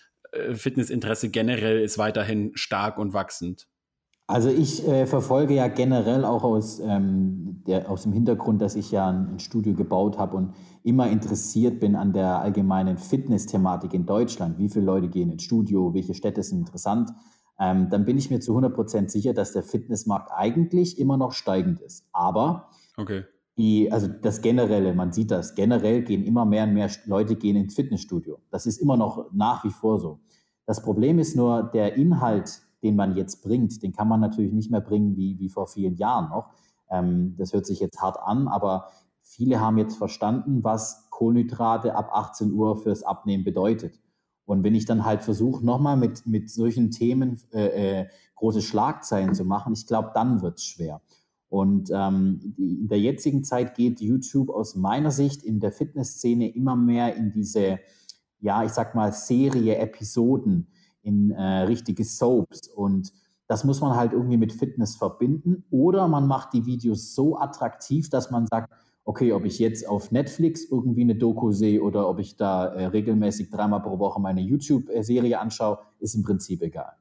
Fitnessinteresse 0.53 1.29
generell 1.29 1.81
ist 1.81 1.97
weiterhin 1.97 2.51
stark 2.55 2.97
und 2.97 3.13
wachsend? 3.13 3.67
Also 4.29 4.49
ich 4.49 4.85
äh, 4.85 5.05
verfolge 5.05 5.53
ja 5.53 5.69
generell 5.69 6.25
auch 6.25 6.43
aus, 6.43 6.81
ähm, 6.81 7.63
der, 7.65 7.89
aus 7.89 8.03
dem 8.03 8.11
Hintergrund, 8.11 8.61
dass 8.61 8.75
ich 8.75 8.91
ja 8.91 9.07
ein, 9.07 9.35
ein 9.35 9.39
Studio 9.39 9.73
gebaut 9.73 10.17
habe 10.17 10.35
und 10.35 10.53
immer 10.83 11.09
interessiert 11.09 11.79
bin 11.79 11.95
an 11.95 12.11
der 12.11 12.41
allgemeinen 12.41 12.97
Fitness-Thematik 12.97 13.93
in 13.93 14.05
Deutschland. 14.05 14.59
Wie 14.59 14.67
viele 14.67 14.83
Leute 14.83 15.07
gehen 15.07 15.31
ins 15.31 15.43
Studio, 15.43 15.93
welche 15.93 16.13
Städte 16.13 16.43
sind 16.43 16.59
interessant? 16.59 17.11
Ähm, 17.57 17.89
dann 17.89 18.03
bin 18.03 18.17
ich 18.17 18.29
mir 18.29 18.41
zu 18.41 18.57
100% 18.57 19.09
sicher, 19.09 19.33
dass 19.33 19.53
der 19.53 19.63
Fitnessmarkt 19.63 20.29
eigentlich 20.35 20.99
immer 20.99 21.15
noch 21.15 21.31
steigend 21.31 21.79
ist. 21.79 22.05
Aber 22.11 22.69
okay. 22.97 23.23
Die, 23.57 23.91
also 23.91 24.07
das 24.07 24.41
Generelle, 24.41 24.93
man 24.93 25.11
sieht 25.11 25.31
das, 25.31 25.55
generell 25.55 26.03
gehen 26.03 26.23
immer 26.23 26.45
mehr 26.45 26.65
und 26.65 26.73
mehr 26.73 26.89
Leute 27.05 27.35
gehen 27.35 27.55
ins 27.55 27.75
Fitnessstudio. 27.75 28.39
Das 28.51 28.65
ist 28.65 28.77
immer 28.77 28.97
noch 28.97 29.31
nach 29.33 29.63
wie 29.63 29.71
vor 29.71 29.99
so. 29.99 30.19
Das 30.65 30.81
Problem 30.81 31.17
ist 31.17 31.35
nur, 31.35 31.63
der 31.63 31.95
Inhalt 31.95 32.61
den 32.83 32.95
man 32.95 33.15
jetzt 33.15 33.43
bringt, 33.43 33.81
den 33.81 33.91
kann 33.91 34.07
man 34.07 34.19
natürlich 34.19 34.53
nicht 34.53 34.71
mehr 34.71 34.81
bringen 34.81 35.15
wie, 35.15 35.39
wie 35.39 35.49
vor 35.49 35.67
vielen 35.67 35.95
Jahren 35.95 36.29
noch. 36.29 36.51
Ähm, 36.89 37.35
das 37.37 37.53
hört 37.53 37.65
sich 37.65 37.79
jetzt 37.79 38.01
hart 38.01 38.17
an, 38.19 38.47
aber 38.47 38.87
viele 39.21 39.59
haben 39.59 39.77
jetzt 39.77 39.97
verstanden, 39.97 40.63
was 40.63 41.09
Kohlenhydrate 41.09 41.95
ab 41.95 42.11
18 42.13 42.51
Uhr 42.51 42.77
fürs 42.77 43.03
Abnehmen 43.03 43.43
bedeutet. 43.43 43.99
Und 44.45 44.63
wenn 44.63 44.75
ich 44.75 44.85
dann 44.85 45.03
halt 45.03 45.23
versuche, 45.23 45.65
nochmal 45.65 45.97
mit, 45.97 46.25
mit 46.25 46.49
solchen 46.49 46.91
Themen 46.91 47.41
äh, 47.51 48.01
äh, 48.01 48.07
große 48.35 48.61
Schlagzeilen 48.61 49.33
zu 49.33 49.43
machen, 49.43 49.73
ich 49.73 49.87
glaube, 49.87 50.11
dann 50.13 50.41
wird 50.41 50.59
es 50.59 50.63
schwer. 50.63 51.01
Und 51.49 51.89
ähm, 51.93 52.55
in 52.57 52.87
der 52.87 52.99
jetzigen 52.99 53.43
Zeit 53.43 53.75
geht 53.75 54.01
YouTube 54.01 54.49
aus 54.49 54.75
meiner 54.75 55.11
Sicht 55.11 55.43
in 55.43 55.59
der 55.59 55.71
Fitnessszene 55.71 56.53
immer 56.53 56.75
mehr 56.75 57.15
in 57.15 57.31
diese, 57.31 57.79
ja, 58.39 58.63
ich 58.63 58.71
sag 58.71 58.95
mal, 58.95 59.13
Serie, 59.13 59.77
Episoden, 59.77 60.67
in 61.01 61.31
äh, 61.31 61.61
richtige 61.61 62.03
Soaps. 62.03 62.67
Und 62.67 63.13
das 63.47 63.63
muss 63.63 63.79
man 63.79 63.95
halt 63.95 64.11
irgendwie 64.11 64.37
mit 64.37 64.51
Fitness 64.51 64.97
verbinden. 64.97 65.63
Oder 65.69 66.07
man 66.09 66.27
macht 66.27 66.53
die 66.53 66.65
Videos 66.65 67.15
so 67.15 67.37
attraktiv, 67.37 68.09
dass 68.09 68.29
man 68.29 68.45
sagt, 68.47 68.73
okay, 69.05 69.31
ob 69.31 69.45
ich 69.45 69.57
jetzt 69.57 69.87
auf 69.87 70.11
Netflix 70.11 70.65
irgendwie 70.69 71.01
eine 71.01 71.15
Doku 71.15 71.53
sehe 71.53 71.81
oder 71.81 72.09
ob 72.09 72.19
ich 72.19 72.35
da 72.35 72.65
äh, 72.65 72.87
regelmäßig 72.87 73.49
dreimal 73.49 73.81
pro 73.81 73.99
Woche 73.99 74.19
meine 74.19 74.41
YouTube-Serie 74.41 75.39
anschaue, 75.39 75.79
ist 75.99 76.13
im 76.15 76.23
Prinzip 76.23 76.61
egal. 76.61 76.91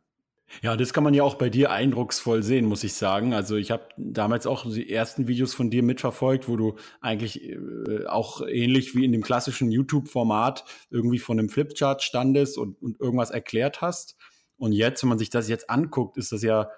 Ja, 0.63 0.77
das 0.77 0.93
kann 0.93 1.05
man 1.05 1.13
ja 1.13 1.23
auch 1.23 1.35
bei 1.35 1.51
dir 1.51 1.71
eindrucksvoll 1.71 2.43
sehen, 2.43 2.67
muss 2.67 2.85
ich 2.85 2.95
sagen. 2.95 3.35
Also 3.35 3.57
ich 3.57 3.71
habe 3.71 3.89
damals 3.97 4.47
auch 4.47 4.65
die 4.65 4.91
ersten 4.91 5.27
Videos 5.29 5.55
von 5.55 5.71
dir 5.71 5.83
mitverfolgt, 5.83 6.49
wo 6.49 6.57
du 6.57 6.77
eigentlich 7.01 7.43
äh, 7.43 8.07
auch 8.07 8.41
ähnlich 8.47 8.95
wie 8.95 9.05
in 9.05 9.13
dem 9.13 9.23
klassischen 9.23 9.71
YouTube-Format 9.71 10.65
irgendwie 10.91 11.19
von 11.19 11.39
einem 11.39 11.49
Flipchart 11.49 12.03
standest 12.03 12.59
und, 12.59 12.81
und 12.81 13.01
irgendwas 13.01 13.31
erklärt 13.31 13.81
hast. 13.81 14.17
Und 14.57 14.73
jetzt, 14.73 15.03
wenn 15.03 15.09
man 15.09 15.19
sich 15.19 15.31
das 15.31 15.49
jetzt 15.49 15.69
anguckt, 15.69 16.17
ist 16.17 16.33
das 16.33 16.43
ja 16.43 16.71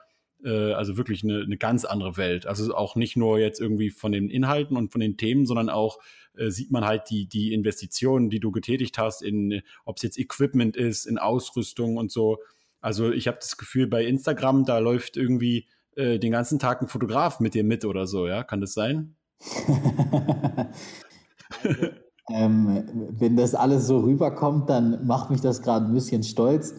äh, 0.45 0.73
also 0.73 0.97
wirklich 0.97 1.23
eine, 1.23 1.43
eine 1.43 1.57
ganz 1.57 1.85
andere 1.85 2.17
Welt. 2.17 2.47
Also 2.47 2.75
auch 2.75 2.97
nicht 2.97 3.17
nur 3.17 3.39
jetzt 3.39 3.61
irgendwie 3.61 3.91
von 3.91 4.13
den 4.13 4.31
Inhalten 4.31 4.77
und 4.77 4.93
von 4.93 5.01
den 5.01 5.17
Themen, 5.17 5.47
sondern 5.47 5.69
auch 5.69 5.99
äh, 6.37 6.51
sieht 6.51 6.71
man 6.71 6.85
halt 6.85 7.11
die, 7.11 7.27
die 7.27 7.53
Investitionen, 7.53 8.31
die 8.31 8.41
du 8.41 8.51
getätigt 8.51 8.99
hast, 8.99 9.23
in 9.23 9.63
ob 9.85 9.97
es 9.97 10.03
jetzt 10.03 10.19
Equipment 10.19 10.77
ist, 10.77 11.07
in 11.07 11.19
Ausrüstung 11.19 11.97
und 11.97 12.11
so. 12.11 12.39
Also 12.89 13.13
ich 13.13 13.29
habe 13.29 13.37
das 13.39 13.59
Gefühl, 13.59 13.87
bei 13.87 14.07
Instagram, 14.07 14.65
da 14.65 14.79
läuft 14.79 15.19
irgendwie 15.19 15.67
äh, 15.95 16.19
den 16.19 16.33
ganzen 16.33 16.59
Tag 16.59 16.81
ein 16.81 16.89
Fotograf 16.89 17.39
mit 17.39 17.53
dir 17.53 17.63
mit 17.63 17.85
oder 17.85 18.07
so, 18.07 18.27
ja? 18.27 18.45
Kann 18.45 18.63
das 18.63 18.73
sein? 18.73 19.15
ähm, 22.31 22.85
wenn 23.11 23.37
das 23.37 23.55
alles 23.55 23.87
so 23.87 23.99
rüberkommt, 23.99 24.71
dann 24.71 25.07
macht 25.07 25.29
mich 25.29 25.43
das 25.43 25.61
gerade 25.61 25.85
ein 25.85 25.93
bisschen 25.93 26.23
stolz. 26.23 26.77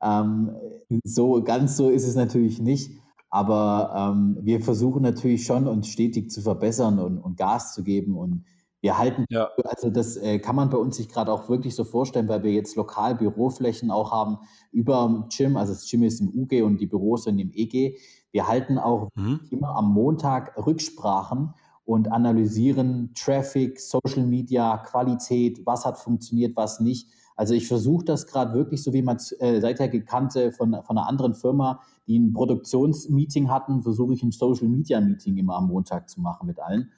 Ähm, 0.00 0.56
so 1.04 1.42
ganz 1.44 1.76
so 1.76 1.90
ist 1.90 2.08
es 2.08 2.14
natürlich 2.14 2.58
nicht. 2.62 2.92
Aber 3.28 4.14
ähm, 4.14 4.38
wir 4.40 4.62
versuchen 4.62 5.02
natürlich 5.02 5.44
schon, 5.44 5.68
uns 5.68 5.88
stetig 5.88 6.30
zu 6.30 6.40
verbessern 6.40 6.98
und, 6.98 7.18
und 7.18 7.36
Gas 7.36 7.74
zu 7.74 7.84
geben. 7.84 8.16
Und 8.16 8.46
wir 8.80 8.98
halten, 8.98 9.26
ja. 9.28 9.48
also 9.64 9.90
das 9.90 10.16
äh, 10.16 10.38
kann 10.38 10.56
man 10.56 10.70
bei 10.70 10.78
uns 10.78 10.96
sich 10.96 11.08
gerade 11.08 11.32
auch 11.32 11.48
wirklich 11.48 11.74
so 11.74 11.84
vorstellen, 11.84 12.28
weil 12.28 12.42
wir 12.42 12.52
jetzt 12.52 12.76
lokal 12.76 13.14
Büroflächen 13.14 13.90
auch 13.90 14.10
haben 14.10 14.38
über 14.72 15.28
Gym. 15.28 15.56
Also 15.56 15.74
das 15.74 15.88
Gym 15.88 16.02
ist 16.02 16.20
im 16.20 16.28
UG 16.28 16.62
und 16.62 16.80
die 16.80 16.86
Büros 16.86 17.24
sind 17.24 17.38
im 17.38 17.50
EG. 17.52 17.98
Wir 18.32 18.48
halten 18.48 18.78
auch 18.78 19.08
mhm. 19.14 19.40
immer 19.50 19.76
am 19.76 19.92
Montag 19.92 20.56
Rücksprachen 20.56 21.54
und 21.84 22.10
analysieren 22.10 23.12
Traffic, 23.14 23.80
Social 23.80 24.24
Media, 24.24 24.78
Qualität, 24.78 25.66
was 25.66 25.84
hat 25.84 25.98
funktioniert, 25.98 26.56
was 26.56 26.80
nicht 26.80 27.10
also 27.40 27.54
ich 27.54 27.68
versuche 27.68 28.04
das 28.04 28.26
gerade 28.26 28.52
wirklich, 28.52 28.82
so 28.82 28.92
wie 28.92 29.00
man 29.00 29.16
es 29.16 29.32
äh, 29.40 29.62
seither 29.62 29.88
gekannte 29.88 30.52
von, 30.52 30.76
von 30.82 30.98
einer 30.98 31.08
anderen 31.08 31.32
Firma, 31.32 31.80
die 32.06 32.18
ein 32.18 32.34
Produktionsmeeting 32.34 33.48
hatten, 33.50 33.82
versuche 33.82 34.12
ich 34.12 34.22
ein 34.22 34.30
Social 34.30 34.68
Media 34.68 35.00
Meeting 35.00 35.38
immer 35.38 35.56
am 35.56 35.68
Montag 35.68 36.10
zu 36.10 36.20
machen 36.20 36.46
mit 36.46 36.60
allen 36.60 36.90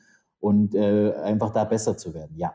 und 0.43 0.75
äh, 0.75 1.13
einfach 1.23 1.53
da 1.53 1.65
besser 1.65 1.97
zu 1.97 2.15
werden, 2.15 2.37
ja. 2.37 2.55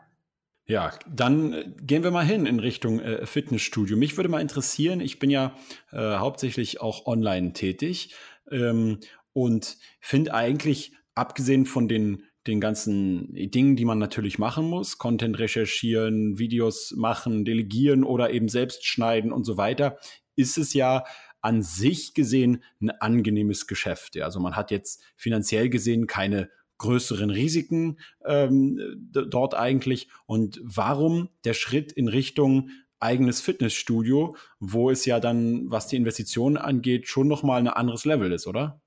Ja, 0.65 0.91
dann 1.09 1.53
äh, 1.53 1.71
gehen 1.81 2.03
wir 2.03 2.11
mal 2.11 2.25
hin 2.25 2.45
in 2.45 2.59
Richtung 2.59 2.99
äh, 2.99 3.25
Fitnessstudio. 3.25 3.95
Mich 3.95 4.17
würde 4.17 4.29
mal 4.29 4.41
interessieren, 4.41 4.99
ich 4.99 5.17
bin 5.17 5.29
ja 5.29 5.55
äh, 5.91 6.17
hauptsächlich 6.17 6.81
auch 6.81 7.05
online 7.05 7.53
tätig 7.53 8.13
ähm, 8.51 8.99
und 9.33 9.77
finde 10.01 10.33
eigentlich, 10.33 10.93
abgesehen 11.15 11.65
von 11.65 11.87
den 11.87 12.23
den 12.47 12.61
ganzen 12.61 13.33
Dingen, 13.33 13.75
die 13.75 13.83
man 13.83 13.99
natürlich 13.99 14.39
machen 14.39 14.69
muss, 14.69 14.97
Content 14.97 15.37
recherchieren, 15.37 16.39
Videos 16.39 16.93
machen, 16.95 17.43
delegieren 17.43 18.05
oder 18.05 18.31
eben 18.31 18.47
selbst 18.47 18.85
schneiden 18.85 19.33
und 19.33 19.43
so 19.43 19.57
weiter, 19.57 19.97
ist 20.37 20.57
es 20.57 20.73
ja 20.73 21.03
an 21.41 21.61
sich 21.61 22.13
gesehen 22.13 22.63
ein 22.81 22.89
angenehmes 22.89 23.67
Geschäft. 23.67 24.17
Also 24.21 24.39
man 24.39 24.55
hat 24.55 24.71
jetzt 24.71 25.03
finanziell 25.17 25.69
gesehen 25.69 26.07
keine 26.07 26.49
größeren 26.77 27.29
Risiken 27.29 27.97
ähm, 28.25 28.79
dort 29.11 29.55
eigentlich. 29.55 30.09
Und 30.25 30.61
warum 30.63 31.29
der 31.43 31.53
Schritt 31.53 31.91
in 31.91 32.07
Richtung 32.07 32.69
eigenes 32.99 33.41
Fitnessstudio, 33.41 34.35
wo 34.59 34.89
es 34.89 35.05
ja 35.05 35.19
dann, 35.19 35.69
was 35.69 35.87
die 35.87 35.97
Investitionen 35.97 36.57
angeht, 36.57 37.07
schon 37.07 37.27
nochmal 37.27 37.59
ein 37.59 37.67
anderes 37.67 38.05
Level 38.05 38.31
ist, 38.31 38.47
oder? 38.47 38.81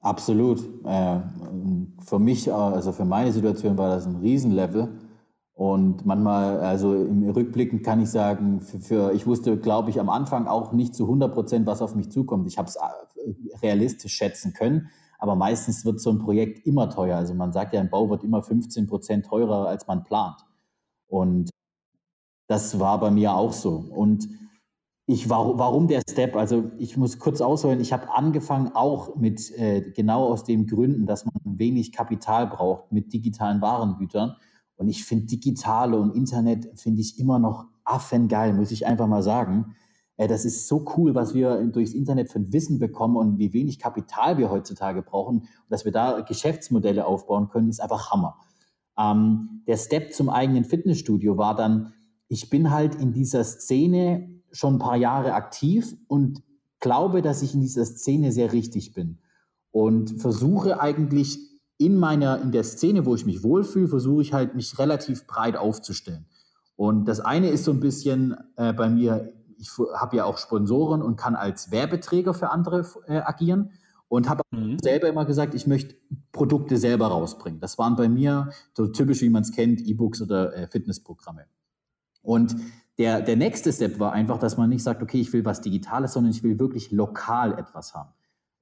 Absolut. 0.00 0.60
Äh, 0.84 1.20
für 2.04 2.18
mich, 2.18 2.52
also 2.52 2.92
für 2.92 3.04
meine 3.04 3.32
Situation 3.32 3.76
war 3.76 3.90
das 3.96 4.06
ein 4.06 4.16
Riesenlevel. 4.16 4.88
Und 5.54 6.06
manchmal, 6.06 6.60
also 6.60 6.94
im 6.94 7.28
Rückblicken 7.30 7.82
kann 7.82 8.00
ich 8.00 8.10
sagen, 8.10 8.60
für, 8.60 8.78
für 8.78 9.12
ich 9.12 9.26
wusste, 9.26 9.56
glaube 9.56 9.90
ich, 9.90 9.98
am 9.98 10.08
Anfang 10.08 10.46
auch 10.46 10.72
nicht 10.72 10.94
zu 10.94 11.04
100 11.04 11.34
Prozent, 11.34 11.66
was 11.66 11.82
auf 11.82 11.96
mich 11.96 12.12
zukommt. 12.12 12.46
Ich 12.46 12.58
habe 12.58 12.68
es 12.68 12.76
äh, 12.76 13.56
realistisch 13.60 14.14
schätzen 14.14 14.52
können, 14.52 14.88
aber 15.18 15.34
meistens 15.34 15.84
wird 15.84 16.00
so 16.00 16.10
ein 16.10 16.18
Projekt 16.18 16.66
immer 16.66 16.88
teuer. 16.88 17.16
Also 17.16 17.34
man 17.34 17.52
sagt 17.52 17.74
ja, 17.74 17.80
ein 17.80 17.90
Bau 17.90 18.08
wird 18.08 18.24
immer 18.24 18.42
15 18.42 18.86
Prozent 18.86 19.26
teurer, 19.26 19.66
als 19.68 19.86
man 19.86 20.04
plant. 20.04 20.40
Und 21.08 21.50
das 22.48 22.78
war 22.78 22.98
bei 23.00 23.10
mir 23.10 23.34
auch 23.34 23.52
so. 23.52 23.76
Und 23.76 24.28
ich, 25.06 25.28
warum, 25.30 25.88
der 25.88 26.02
Step? 26.08 26.36
Also 26.36 26.70
ich 26.78 26.96
muss 26.96 27.18
kurz 27.18 27.40
ausholen, 27.40 27.80
ich 27.80 27.92
habe 27.94 28.12
angefangen 28.12 28.72
auch 28.74 29.16
mit 29.16 29.50
äh, 29.58 29.90
genau 29.92 30.26
aus 30.26 30.44
den 30.44 30.66
Gründen, 30.66 31.06
dass 31.06 31.24
man 31.24 31.34
wenig 31.44 31.92
Kapital 31.92 32.46
braucht 32.46 32.92
mit 32.92 33.12
digitalen 33.12 33.62
Warengütern. 33.62 34.36
Und 34.76 34.88
ich 34.88 35.04
finde 35.04 35.26
digitale 35.26 35.98
und 35.98 36.14
Internet 36.14 36.78
finde 36.78 37.00
ich 37.00 37.18
immer 37.18 37.38
noch 37.38 37.66
affengeil, 37.84 38.52
muss 38.52 38.70
ich 38.70 38.86
einfach 38.86 39.06
mal 39.06 39.22
sagen. 39.22 39.74
Äh, 40.18 40.28
das 40.28 40.44
ist 40.44 40.68
so 40.68 40.84
cool, 40.96 41.14
was 41.14 41.32
wir 41.32 41.64
durchs 41.68 41.94
Internet 41.94 42.30
für 42.30 42.40
ein 42.40 42.52
Wissen 42.52 42.78
bekommen 42.78 43.16
und 43.16 43.38
wie 43.38 43.54
wenig 43.54 43.78
Kapital 43.78 44.36
wir 44.36 44.50
heutzutage 44.50 45.00
brauchen. 45.00 45.44
Dass 45.70 45.86
wir 45.86 45.92
da 45.92 46.20
Geschäftsmodelle 46.20 47.06
aufbauen 47.06 47.48
können, 47.48 47.70
ist 47.70 47.80
einfach 47.80 48.10
Hammer. 48.10 48.36
Ähm, 48.98 49.62
der 49.66 49.78
Step 49.78 50.12
zum 50.12 50.28
eigenen 50.28 50.64
Fitnessstudio 50.64 51.38
war 51.38 51.54
dann, 51.54 51.94
ich 52.28 52.50
bin 52.50 52.70
halt 52.70 52.96
in 52.96 53.12
dieser 53.14 53.44
Szene 53.44 54.28
schon 54.50 54.74
ein 54.74 54.78
paar 54.78 54.96
Jahre 54.96 55.32
aktiv 55.32 55.96
und 56.08 56.42
glaube, 56.80 57.22
dass 57.22 57.42
ich 57.42 57.54
in 57.54 57.60
dieser 57.60 57.84
Szene 57.84 58.32
sehr 58.32 58.52
richtig 58.52 58.92
bin 58.92 59.18
und 59.70 60.20
versuche 60.20 60.80
eigentlich 60.80 61.38
in 61.78 61.96
meiner, 61.96 62.40
in 62.40 62.50
der 62.50 62.64
Szene, 62.64 63.06
wo 63.06 63.14
ich 63.14 63.24
mich 63.24 63.42
wohlfühle, 63.42 63.88
versuche 63.88 64.22
ich 64.22 64.32
halt 64.32 64.54
mich 64.54 64.78
relativ 64.78 65.26
breit 65.26 65.56
aufzustellen. 65.56 66.26
Und 66.76 67.06
das 67.06 67.20
eine 67.20 67.50
ist 67.50 67.64
so 67.64 67.72
ein 67.72 67.80
bisschen 67.80 68.36
äh, 68.56 68.72
bei 68.72 68.88
mir, 68.88 69.32
ich 69.58 69.70
habe 69.96 70.16
ja 70.16 70.24
auch 70.24 70.38
Sponsoren 70.38 71.02
und 71.02 71.16
kann 71.16 71.34
als 71.36 71.70
Werbeträger 71.70 72.34
für 72.34 72.50
andere 72.50 72.86
äh, 73.06 73.18
agieren 73.18 73.72
und 74.08 74.28
habe 74.28 74.42
mhm. 74.50 74.78
selber 74.78 75.08
immer 75.08 75.24
gesagt, 75.24 75.54
ich 75.54 75.66
möchte 75.66 75.96
Produkte 76.32 76.76
selber 76.76 77.08
rausbringen. 77.08 77.60
Das 77.60 77.78
waren 77.78 77.96
bei 77.96 78.08
mir 78.08 78.50
so 78.74 78.86
typisch, 78.86 79.20
wie 79.20 79.30
man 79.30 79.42
es 79.42 79.52
kennt, 79.52 79.80
E-Books 79.80 80.22
oder 80.22 80.54
äh, 80.54 80.66
Fitnessprogramme. 80.66 81.46
Und 82.22 82.56
der, 82.98 83.20
der 83.20 83.36
nächste 83.36 83.72
Step 83.72 84.00
war 84.00 84.12
einfach, 84.12 84.38
dass 84.38 84.56
man 84.56 84.70
nicht 84.70 84.82
sagt, 84.82 85.02
okay, 85.02 85.20
ich 85.20 85.32
will 85.32 85.44
was 85.44 85.60
Digitales, 85.60 86.14
sondern 86.14 86.32
ich 86.32 86.42
will 86.42 86.58
wirklich 86.58 86.90
lokal 86.90 87.58
etwas 87.58 87.94
haben, 87.94 88.10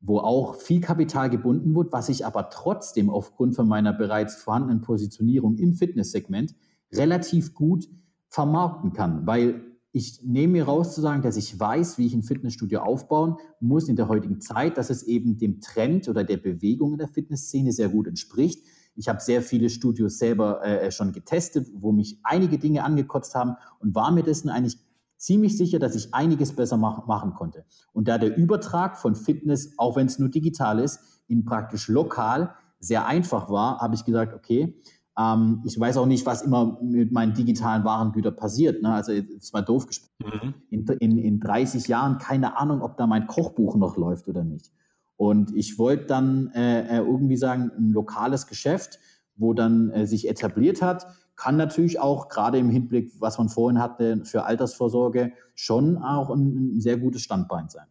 wo 0.00 0.18
auch 0.18 0.56
viel 0.56 0.80
Kapital 0.80 1.30
gebunden 1.30 1.74
wird, 1.74 1.92
was 1.92 2.08
ich 2.08 2.26
aber 2.26 2.50
trotzdem 2.50 3.08
aufgrund 3.08 3.54
von 3.54 3.66
meiner 3.66 3.92
bereits 3.92 4.36
vorhandenen 4.36 4.82
Positionierung 4.82 5.56
im 5.56 5.74
Fitnesssegment 5.74 6.54
relativ 6.92 7.54
gut 7.54 7.88
vermarkten 8.28 8.92
kann, 8.92 9.26
weil 9.26 9.62
ich 9.96 10.20
nehme 10.22 10.52
mir 10.52 10.64
raus 10.64 10.94
zu 10.94 11.00
sagen, 11.00 11.22
dass 11.22 11.36
ich 11.36 11.58
weiß, 11.58 11.98
wie 11.98 12.06
ich 12.06 12.14
ein 12.14 12.22
Fitnessstudio 12.22 12.80
aufbauen 12.80 13.36
muss 13.60 13.88
in 13.88 13.96
der 13.96 14.08
heutigen 14.08 14.40
Zeit, 14.40 14.76
dass 14.76 14.90
es 14.90 15.02
eben 15.02 15.38
dem 15.38 15.60
Trend 15.60 16.08
oder 16.08 16.22
der 16.22 16.36
Bewegung 16.36 16.92
in 16.92 16.98
der 16.98 17.08
Fitnessszene 17.08 17.72
sehr 17.72 17.88
gut 17.88 18.06
entspricht 18.06 18.64
ich 18.96 19.08
habe 19.08 19.20
sehr 19.20 19.42
viele 19.42 19.68
Studios 19.68 20.18
selber 20.18 20.64
äh, 20.64 20.90
schon 20.90 21.12
getestet, 21.12 21.68
wo 21.74 21.92
mich 21.92 22.18
einige 22.22 22.58
Dinge 22.58 22.82
angekotzt 22.82 23.34
haben 23.34 23.56
und 23.78 23.94
war 23.94 24.10
mir 24.10 24.22
dessen 24.22 24.48
eigentlich 24.48 24.78
ziemlich 25.18 25.56
sicher, 25.56 25.78
dass 25.78 25.94
ich 25.94 26.14
einiges 26.14 26.54
besser 26.54 26.78
mach, 26.78 27.06
machen 27.06 27.34
konnte. 27.34 27.64
Und 27.92 28.08
da 28.08 28.18
der 28.18 28.36
Übertrag 28.36 28.96
von 28.96 29.14
Fitness, 29.14 29.74
auch 29.76 29.96
wenn 29.96 30.06
es 30.06 30.18
nur 30.18 30.30
digital 30.30 30.78
ist, 30.78 31.00
in 31.28 31.44
praktisch 31.44 31.88
lokal 31.88 32.54
sehr 32.80 33.06
einfach 33.06 33.50
war, 33.50 33.78
habe 33.78 33.94
ich 33.94 34.04
gesagt, 34.04 34.34
okay, 34.34 34.80
ähm, 35.18 35.62
ich 35.64 35.78
weiß 35.78 35.96
auch 35.96 36.06
nicht, 36.06 36.26
was 36.26 36.42
immer 36.42 36.78
mit 36.82 37.12
meinen 37.12 37.34
digitalen 37.34 37.84
Warengütern 37.84 38.36
passiert. 38.36 38.82
Ne? 38.82 38.92
Also 38.92 39.12
es 39.12 39.52
war 39.52 39.62
doof 39.62 39.86
gesprochen. 39.86 40.10
Mhm. 40.20 40.54
In, 40.70 40.86
in, 41.00 41.18
in 41.18 41.40
30 41.40 41.88
Jahren 41.88 42.18
keine 42.18 42.58
Ahnung, 42.58 42.82
ob 42.82 42.96
da 42.96 43.06
mein 43.06 43.26
Kochbuch 43.26 43.76
noch 43.76 43.96
läuft 43.96 44.28
oder 44.28 44.44
nicht. 44.44 44.72
Und 45.16 45.54
ich 45.56 45.78
wollte 45.78 46.06
dann 46.06 46.50
äh, 46.54 46.98
äh, 46.98 46.98
irgendwie 46.98 47.38
sagen, 47.38 47.70
ein 47.76 47.92
lokales 47.92 48.46
Geschäft, 48.46 48.98
wo 49.36 49.54
dann 49.54 49.90
äh, 49.90 50.06
sich 50.06 50.28
etabliert 50.28 50.82
hat, 50.82 51.06
kann 51.36 51.56
natürlich 51.56 52.00
auch 52.00 52.28
gerade 52.28 52.58
im 52.58 52.70
Hinblick, 52.70 53.12
was 53.18 53.38
man 53.38 53.48
vorhin 53.48 53.80
hatte, 53.80 54.24
für 54.24 54.44
Altersvorsorge 54.44 55.32
schon 55.54 55.98
auch 55.98 56.30
ein, 56.30 56.76
ein 56.76 56.80
sehr 56.80 56.96
gutes 56.98 57.22
Standbein 57.22 57.68
sein. 57.68 57.86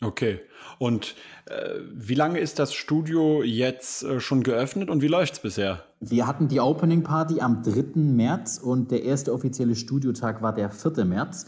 Okay. 0.00 0.40
Und 0.78 1.16
äh, 1.46 1.80
wie 1.92 2.14
lange 2.14 2.38
ist 2.38 2.58
das 2.58 2.72
Studio 2.72 3.42
jetzt 3.42 4.04
äh, 4.04 4.20
schon 4.20 4.44
geöffnet 4.44 4.90
und 4.90 5.02
wie 5.02 5.08
läuft 5.08 5.34
es 5.34 5.40
bisher? 5.40 5.82
Wir 6.00 6.26
hatten 6.26 6.46
die 6.46 6.60
Opening 6.60 7.02
Party 7.02 7.40
am 7.40 7.62
3. 7.62 7.98
März 8.00 8.58
und 8.58 8.92
der 8.92 9.02
erste 9.02 9.32
offizielle 9.32 9.74
Studiotag 9.74 10.40
war 10.40 10.54
der 10.54 10.70
4. 10.70 11.04
März 11.04 11.46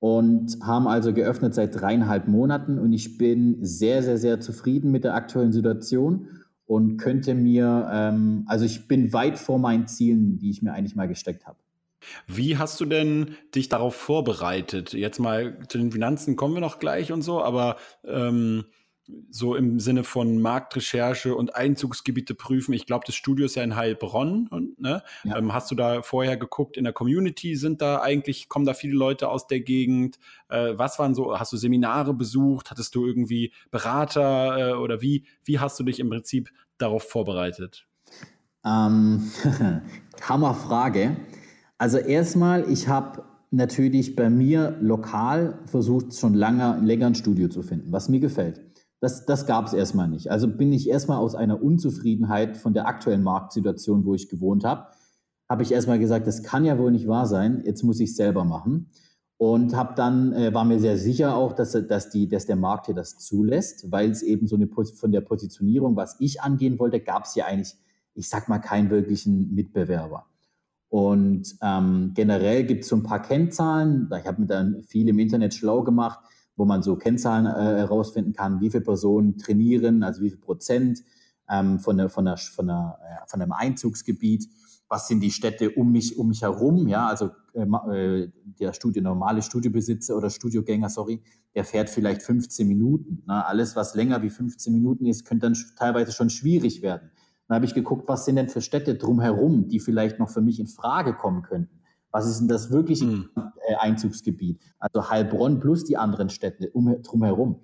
und 0.00 0.58
haben 0.62 0.88
also 0.88 1.12
geöffnet 1.12 1.54
seit 1.54 1.80
dreieinhalb 1.80 2.26
Monaten 2.26 2.78
und 2.78 2.92
ich 2.92 3.16
bin 3.16 3.64
sehr, 3.64 4.02
sehr, 4.02 4.18
sehr 4.18 4.40
zufrieden 4.40 4.90
mit 4.90 5.04
der 5.04 5.14
aktuellen 5.14 5.52
Situation 5.52 6.28
und 6.66 6.96
könnte 6.96 7.34
mir, 7.34 7.88
ähm, 7.92 8.44
also 8.46 8.64
ich 8.64 8.88
bin 8.88 9.12
weit 9.12 9.38
vor 9.38 9.58
meinen 9.58 9.86
Zielen, 9.86 10.38
die 10.38 10.50
ich 10.50 10.62
mir 10.62 10.72
eigentlich 10.72 10.96
mal 10.96 11.08
gesteckt 11.08 11.46
habe. 11.46 11.58
Wie 12.26 12.58
hast 12.58 12.80
du 12.80 12.84
denn 12.84 13.36
dich 13.54 13.68
darauf 13.68 13.94
vorbereitet? 13.94 14.92
Jetzt 14.92 15.18
mal 15.18 15.58
zu 15.68 15.78
den 15.78 15.92
Finanzen 15.92 16.36
kommen 16.36 16.54
wir 16.54 16.60
noch 16.60 16.78
gleich 16.78 17.12
und 17.12 17.22
so, 17.22 17.42
aber 17.42 17.76
ähm, 18.04 18.64
so 19.30 19.54
im 19.54 19.80
Sinne 19.80 20.02
von 20.02 20.40
Marktrecherche 20.40 21.34
und 21.34 21.54
Einzugsgebiete 21.54 22.34
prüfen. 22.34 22.72
Ich 22.72 22.86
glaube, 22.86 23.04
das 23.06 23.14
Studio 23.14 23.46
ist 23.46 23.54
ja 23.54 23.62
in 23.62 23.76
Heilbronn. 23.76 24.46
Und, 24.48 24.80
ne? 24.80 25.02
Ja. 25.24 25.36
Ähm, 25.36 25.52
hast 25.52 25.70
du 25.70 25.74
da 25.74 26.02
vorher 26.02 26.36
geguckt 26.36 26.76
in 26.76 26.84
der 26.84 26.92
Community? 26.92 27.56
Sind 27.56 27.82
da 27.82 28.00
eigentlich, 28.00 28.48
kommen 28.48 28.64
da 28.64 28.72
viele 28.72 28.94
Leute 28.94 29.28
aus 29.28 29.46
der 29.46 29.60
Gegend? 29.60 30.18
Äh, 30.48 30.72
was 30.76 30.98
waren 30.98 31.14
so, 31.14 31.38
hast 31.38 31.52
du 31.52 31.56
Seminare 31.56 32.14
besucht? 32.14 32.70
Hattest 32.70 32.94
du 32.94 33.06
irgendwie 33.06 33.52
Berater 33.70 34.70
äh, 34.70 34.72
oder 34.72 35.02
wie, 35.02 35.26
wie 35.44 35.58
hast 35.58 35.78
du 35.78 35.84
dich 35.84 36.00
im 36.00 36.08
Prinzip 36.08 36.50
darauf 36.78 37.02
vorbereitet? 37.02 37.86
Ähm, 38.64 39.30
Hammerfrage. 40.22 41.16
Also 41.78 41.98
erstmal, 41.98 42.70
ich 42.70 42.88
habe 42.88 43.24
natürlich 43.50 44.16
bei 44.16 44.30
mir 44.30 44.76
lokal 44.80 45.58
versucht, 45.66 46.14
schon 46.14 46.34
lange, 46.34 46.80
länger 46.84 47.06
ein 47.06 47.14
Studio 47.14 47.48
zu 47.48 47.62
finden, 47.62 47.92
was 47.92 48.08
mir 48.08 48.20
gefällt. 48.20 48.60
Das, 49.00 49.26
das 49.26 49.46
gab 49.46 49.66
es 49.66 49.72
erstmal 49.72 50.08
nicht. 50.08 50.30
Also 50.30 50.48
bin 50.48 50.72
ich 50.72 50.88
erstmal 50.88 51.18
aus 51.18 51.34
einer 51.34 51.62
Unzufriedenheit 51.62 52.56
von 52.56 52.74
der 52.74 52.86
aktuellen 52.86 53.22
Marktsituation, 53.22 54.04
wo 54.06 54.14
ich 54.14 54.28
gewohnt 54.28 54.64
habe, 54.64 54.86
habe 55.48 55.62
ich 55.62 55.72
erstmal 55.72 55.98
gesagt, 55.98 56.26
das 56.26 56.42
kann 56.42 56.64
ja 56.64 56.78
wohl 56.78 56.90
nicht 56.90 57.06
wahr 57.06 57.26
sein, 57.26 57.62
jetzt 57.66 57.82
muss 57.82 58.00
ich 58.00 58.10
es 58.10 58.16
selber 58.16 58.44
machen. 58.44 58.90
Und 59.36 59.74
habe 59.76 59.94
dann, 59.94 60.32
äh, 60.32 60.54
war 60.54 60.64
mir 60.64 60.78
sehr 60.78 60.96
sicher 60.96 61.36
auch, 61.36 61.52
dass, 61.52 61.72
dass, 61.72 62.08
die, 62.08 62.28
dass 62.28 62.46
der 62.46 62.56
Markt 62.56 62.86
hier 62.86 62.94
das 62.94 63.18
zulässt, 63.18 63.90
weil 63.90 64.10
es 64.10 64.22
eben 64.22 64.46
so 64.46 64.56
eine 64.56 64.68
von 64.68 65.12
der 65.12 65.20
Positionierung, 65.20 65.96
was 65.96 66.16
ich 66.20 66.40
angehen 66.40 66.78
wollte, 66.78 67.00
gab 67.00 67.24
es 67.24 67.34
ja 67.34 67.44
eigentlich, 67.44 67.74
ich 68.14 68.28
sag 68.28 68.48
mal, 68.48 68.60
keinen 68.60 68.90
wirklichen 68.90 69.52
Mitbewerber. 69.54 70.26
Und 70.94 71.56
ähm, 71.60 72.12
generell 72.14 72.62
gibt 72.62 72.84
es 72.84 72.88
so 72.88 72.94
ein 72.94 73.02
paar 73.02 73.20
Kennzahlen, 73.20 74.08
ich 74.16 74.26
habe 74.28 74.42
mir 74.42 74.46
dann 74.46 74.84
viel 74.84 75.08
im 75.08 75.18
Internet 75.18 75.52
schlau 75.52 75.82
gemacht, 75.82 76.20
wo 76.54 76.66
man 76.66 76.84
so 76.84 76.94
Kennzahlen 76.94 77.46
äh, 77.46 77.80
herausfinden 77.80 78.32
kann, 78.32 78.60
wie 78.60 78.70
viele 78.70 78.84
Personen 78.84 79.36
trainieren, 79.36 80.04
also 80.04 80.22
wie 80.22 80.30
viel 80.30 80.38
Prozent 80.38 81.00
ähm, 81.50 81.80
von, 81.80 81.96
der, 81.96 82.10
von, 82.10 82.26
der, 82.26 82.36
von, 82.36 82.68
der, 82.68 83.00
äh, 83.02 83.28
von 83.28 83.42
einem 83.42 83.50
Einzugsgebiet, 83.50 84.48
was 84.86 85.08
sind 85.08 85.18
die 85.18 85.32
Städte 85.32 85.70
um 85.70 85.90
mich, 85.90 86.16
um 86.16 86.28
mich 86.28 86.42
herum, 86.42 86.86
ja, 86.86 87.08
also 87.08 87.30
äh, 87.54 87.62
äh 87.64 88.30
der 88.60 88.72
Studio, 88.72 89.02
normale 89.02 89.42
Studiobesitzer 89.42 90.16
oder 90.16 90.30
Studiogänger, 90.30 90.90
sorry, 90.90 91.20
der 91.56 91.64
fährt 91.64 91.90
vielleicht 91.90 92.22
15 92.22 92.68
Minuten. 92.68 93.24
Ne? 93.26 93.44
Alles, 93.44 93.74
was 93.74 93.96
länger 93.96 94.22
wie 94.22 94.30
15 94.30 94.72
Minuten 94.72 95.06
ist, 95.06 95.24
könnte 95.24 95.46
dann 95.46 95.56
teilweise 95.76 96.12
schon 96.12 96.30
schwierig 96.30 96.82
werden. 96.82 97.10
Dann 97.48 97.56
habe 97.56 97.66
ich 97.66 97.74
geguckt, 97.74 98.08
was 98.08 98.24
sind 98.24 98.36
denn 98.36 98.48
für 98.48 98.60
Städte 98.60 98.94
drumherum, 98.94 99.68
die 99.68 99.80
vielleicht 99.80 100.18
noch 100.18 100.30
für 100.30 100.40
mich 100.40 100.58
in 100.60 100.66
Frage 100.66 101.14
kommen 101.14 101.42
könnten. 101.42 101.80
Was 102.10 102.26
ist 102.26 102.38
denn 102.38 102.48
das 102.48 102.70
wirkliche 102.70 103.06
mhm. 103.06 103.30
Einzugsgebiet? 103.78 104.60
Also 104.78 105.10
Heilbronn 105.10 105.60
plus 105.60 105.84
die 105.84 105.96
anderen 105.96 106.30
Städte 106.30 106.70
um, 106.70 107.02
drumherum. 107.02 107.60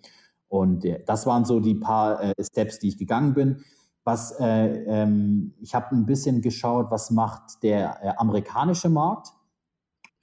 Und 0.48 0.84
äh, 0.84 1.02
das 1.06 1.24
waren 1.24 1.44
so 1.44 1.60
die 1.60 1.76
paar 1.76 2.22
äh, 2.22 2.34
Steps, 2.42 2.80
die 2.80 2.88
ich 2.88 2.98
gegangen 2.98 3.32
bin. 3.32 3.64
Was 4.04 4.32
äh, 4.40 4.84
ähm, 4.86 5.54
ich 5.60 5.74
habe 5.74 5.94
ein 5.94 6.04
bisschen 6.04 6.42
geschaut, 6.42 6.90
was 6.90 7.10
macht 7.10 7.62
der 7.62 7.98
äh, 8.02 8.12
amerikanische 8.16 8.88
Markt? 8.88 9.28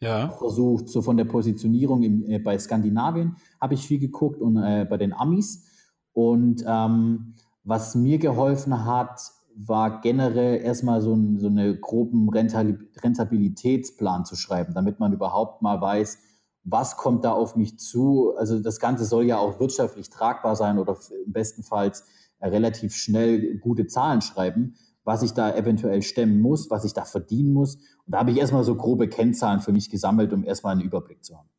Ja. 0.01 0.29
Versucht 0.29 0.89
so 0.89 1.01
von 1.01 1.15
der 1.15 1.25
Positionierung 1.25 2.03
im, 2.03 2.23
äh, 2.29 2.39
bei 2.39 2.59
Skandinavien 2.59 3.37
habe 3.61 3.75
ich 3.75 3.87
viel 3.87 3.99
geguckt 3.99 4.41
und 4.41 4.55
bei 4.55 4.97
den 4.97 5.13
Amis. 5.13 5.63
Und 6.11 6.63
ähm, 6.67 7.35
was 7.63 7.95
mir 7.95 8.17
geholfen 8.17 8.85
hat, 8.85 9.21
war 9.59 10.01
generell 10.01 10.61
erstmal 10.61 11.01
so, 11.01 11.13
ein, 11.13 11.39
so 11.39 11.47
eine 11.47 11.75
groben 11.77 12.29
Rentabilitätsplan 12.29 14.25
zu 14.25 14.35
schreiben, 14.35 14.73
damit 14.73 14.99
man 14.99 15.13
überhaupt 15.13 15.61
mal 15.63 15.81
weiß, 15.81 16.19
was 16.63 16.97
kommt 16.97 17.25
da 17.25 17.31
auf 17.31 17.55
mich 17.55 17.79
zu. 17.79 18.35
Also 18.37 18.59
das 18.59 18.79
Ganze 18.79 19.05
soll 19.05 19.25
ja 19.25 19.37
auch 19.37 19.59
wirtschaftlich 19.59 20.09
tragbar 20.09 20.55
sein 20.55 20.77
oder 20.77 20.97
bestenfalls 21.25 22.05
äh, 22.39 22.49
relativ 22.49 22.95
schnell 22.95 23.57
gute 23.57 23.87
Zahlen 23.87 24.21
schreiben, 24.21 24.75
was 25.03 25.23
ich 25.23 25.33
da 25.33 25.55
eventuell 25.55 26.03
stemmen 26.03 26.39
muss, 26.39 26.69
was 26.69 26.85
ich 26.85 26.93
da 26.93 27.05
verdienen 27.05 27.53
muss. 27.53 27.75
Und 28.05 28.13
da 28.13 28.19
habe 28.19 28.31
ich 28.31 28.37
erstmal 28.37 28.63
so 28.63 28.75
grobe 28.75 29.07
Kennzahlen 29.07 29.61
für 29.61 29.71
mich 29.71 29.89
gesammelt, 29.89 30.33
um 30.33 30.43
erstmal 30.43 30.73
einen 30.73 30.81
Überblick 30.81 31.23
zu 31.23 31.37
haben. 31.37 31.49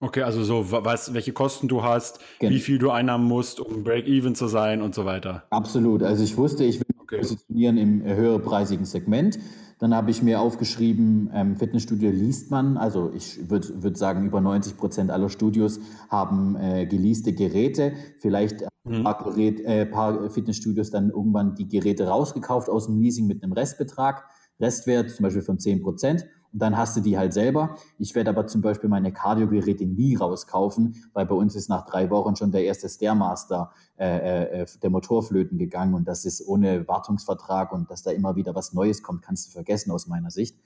Okay, 0.00 0.22
also 0.22 0.42
so, 0.44 0.70
was, 0.70 1.14
welche 1.14 1.32
Kosten 1.32 1.68
du 1.68 1.82
hast, 1.82 2.20
genau. 2.38 2.52
wie 2.52 2.60
viel 2.60 2.78
du 2.78 2.90
einnahmen 2.90 3.24
musst, 3.24 3.60
um 3.60 3.82
Break-Even 3.82 4.34
zu 4.34 4.46
sein 4.46 4.82
und 4.82 4.94
so 4.94 5.06
weiter. 5.06 5.44
Absolut. 5.50 6.02
Also 6.02 6.22
ich 6.22 6.36
wusste, 6.36 6.64
ich 6.64 6.85
okay. 7.06 7.18
positionieren 7.18 7.78
im 7.78 8.02
höherpreisigen 8.02 8.84
Segment. 8.84 9.38
Dann 9.78 9.94
habe 9.94 10.10
ich 10.10 10.22
mir 10.22 10.40
aufgeschrieben, 10.40 11.30
ähm, 11.34 11.56
Fitnessstudio 11.56 12.10
liest 12.10 12.50
man. 12.50 12.78
Also 12.78 13.12
ich 13.14 13.50
würde 13.50 13.82
würd 13.82 13.98
sagen, 13.98 14.24
über 14.24 14.40
90 14.40 14.76
Prozent 14.78 15.10
aller 15.10 15.28
Studios 15.28 15.80
haben 16.08 16.56
äh, 16.56 16.86
geleaste 16.86 17.34
Geräte. 17.34 17.92
Vielleicht 18.20 18.62
ein 18.62 19.00
mhm. 19.00 19.04
paar, 19.04 19.22
Gerät, 19.22 19.60
äh, 19.60 19.84
paar 19.84 20.30
Fitnessstudios 20.30 20.90
dann 20.90 21.10
irgendwann 21.10 21.54
die 21.54 21.68
Geräte 21.68 22.08
rausgekauft 22.08 22.70
aus 22.70 22.86
dem 22.86 23.00
Leasing 23.00 23.26
mit 23.26 23.42
einem 23.42 23.52
Restbetrag. 23.52 24.24
Restwert 24.58 25.10
zum 25.10 25.24
Beispiel 25.24 25.42
von 25.42 25.58
10 25.58 25.82
Prozent. 25.82 26.24
Dann 26.58 26.76
hast 26.76 26.96
du 26.96 27.00
die 27.00 27.18
halt 27.18 27.34
selber. 27.34 27.76
Ich 27.98 28.14
werde 28.14 28.30
aber 28.30 28.46
zum 28.46 28.62
Beispiel 28.62 28.88
meine 28.88 29.12
Cardio-Geräte 29.12 29.84
nie 29.84 30.16
rauskaufen, 30.16 30.96
weil 31.12 31.26
bei 31.26 31.34
uns 31.34 31.54
ist 31.54 31.68
nach 31.68 31.84
drei 31.84 32.08
Wochen 32.10 32.34
schon 32.34 32.50
der 32.50 32.64
erste 32.64 32.88
Stairmaster 32.88 33.70
äh, 33.98 34.62
äh, 34.62 34.66
der 34.82 34.90
Motorflöten 34.90 35.58
gegangen 35.58 35.94
und 35.94 36.08
das 36.08 36.24
ist 36.24 36.46
ohne 36.46 36.88
Wartungsvertrag 36.88 37.72
und 37.72 37.90
dass 37.90 38.02
da 38.02 38.10
immer 38.10 38.36
wieder 38.36 38.54
was 38.54 38.72
Neues 38.72 39.02
kommt, 39.02 39.22
kannst 39.22 39.48
du 39.48 39.52
vergessen 39.52 39.90
aus 39.90 40.06
meiner 40.06 40.30
Sicht. 40.30 40.58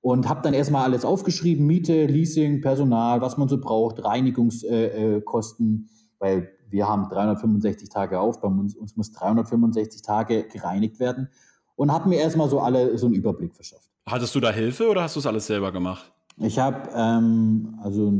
Und 0.00 0.28
habe 0.28 0.42
dann 0.42 0.52
erstmal 0.52 0.84
alles 0.84 1.04
aufgeschrieben, 1.04 1.66
Miete, 1.66 2.06
Leasing, 2.06 2.60
Personal, 2.60 3.22
was 3.22 3.38
man 3.38 3.48
so 3.48 3.58
braucht, 3.58 4.04
Reinigungskosten, 4.04 5.88
äh, 5.88 6.20
weil 6.20 6.50
wir 6.68 6.88
haben 6.88 7.08
365 7.08 7.88
Tage 7.88 8.20
auf, 8.20 8.40
bei 8.40 8.48
uns, 8.48 8.76
uns 8.76 8.96
muss 8.96 9.12
365 9.12 10.02
Tage 10.02 10.44
gereinigt 10.44 11.00
werden 11.00 11.28
und 11.76 11.92
habe 11.92 12.08
mir 12.08 12.18
erstmal 12.18 12.48
so 12.48 12.60
alle 12.60 12.98
so 12.98 13.06
einen 13.06 13.14
Überblick 13.14 13.54
verschafft. 13.54 13.93
Hattest 14.06 14.34
du 14.34 14.40
da 14.40 14.50
Hilfe 14.50 14.88
oder 14.88 15.02
hast 15.02 15.16
du 15.16 15.20
es 15.20 15.26
alles 15.26 15.46
selber 15.46 15.72
gemacht? 15.72 16.12
Ich 16.36 16.58
habe, 16.58 16.90
ähm, 16.94 17.78
also 17.82 18.12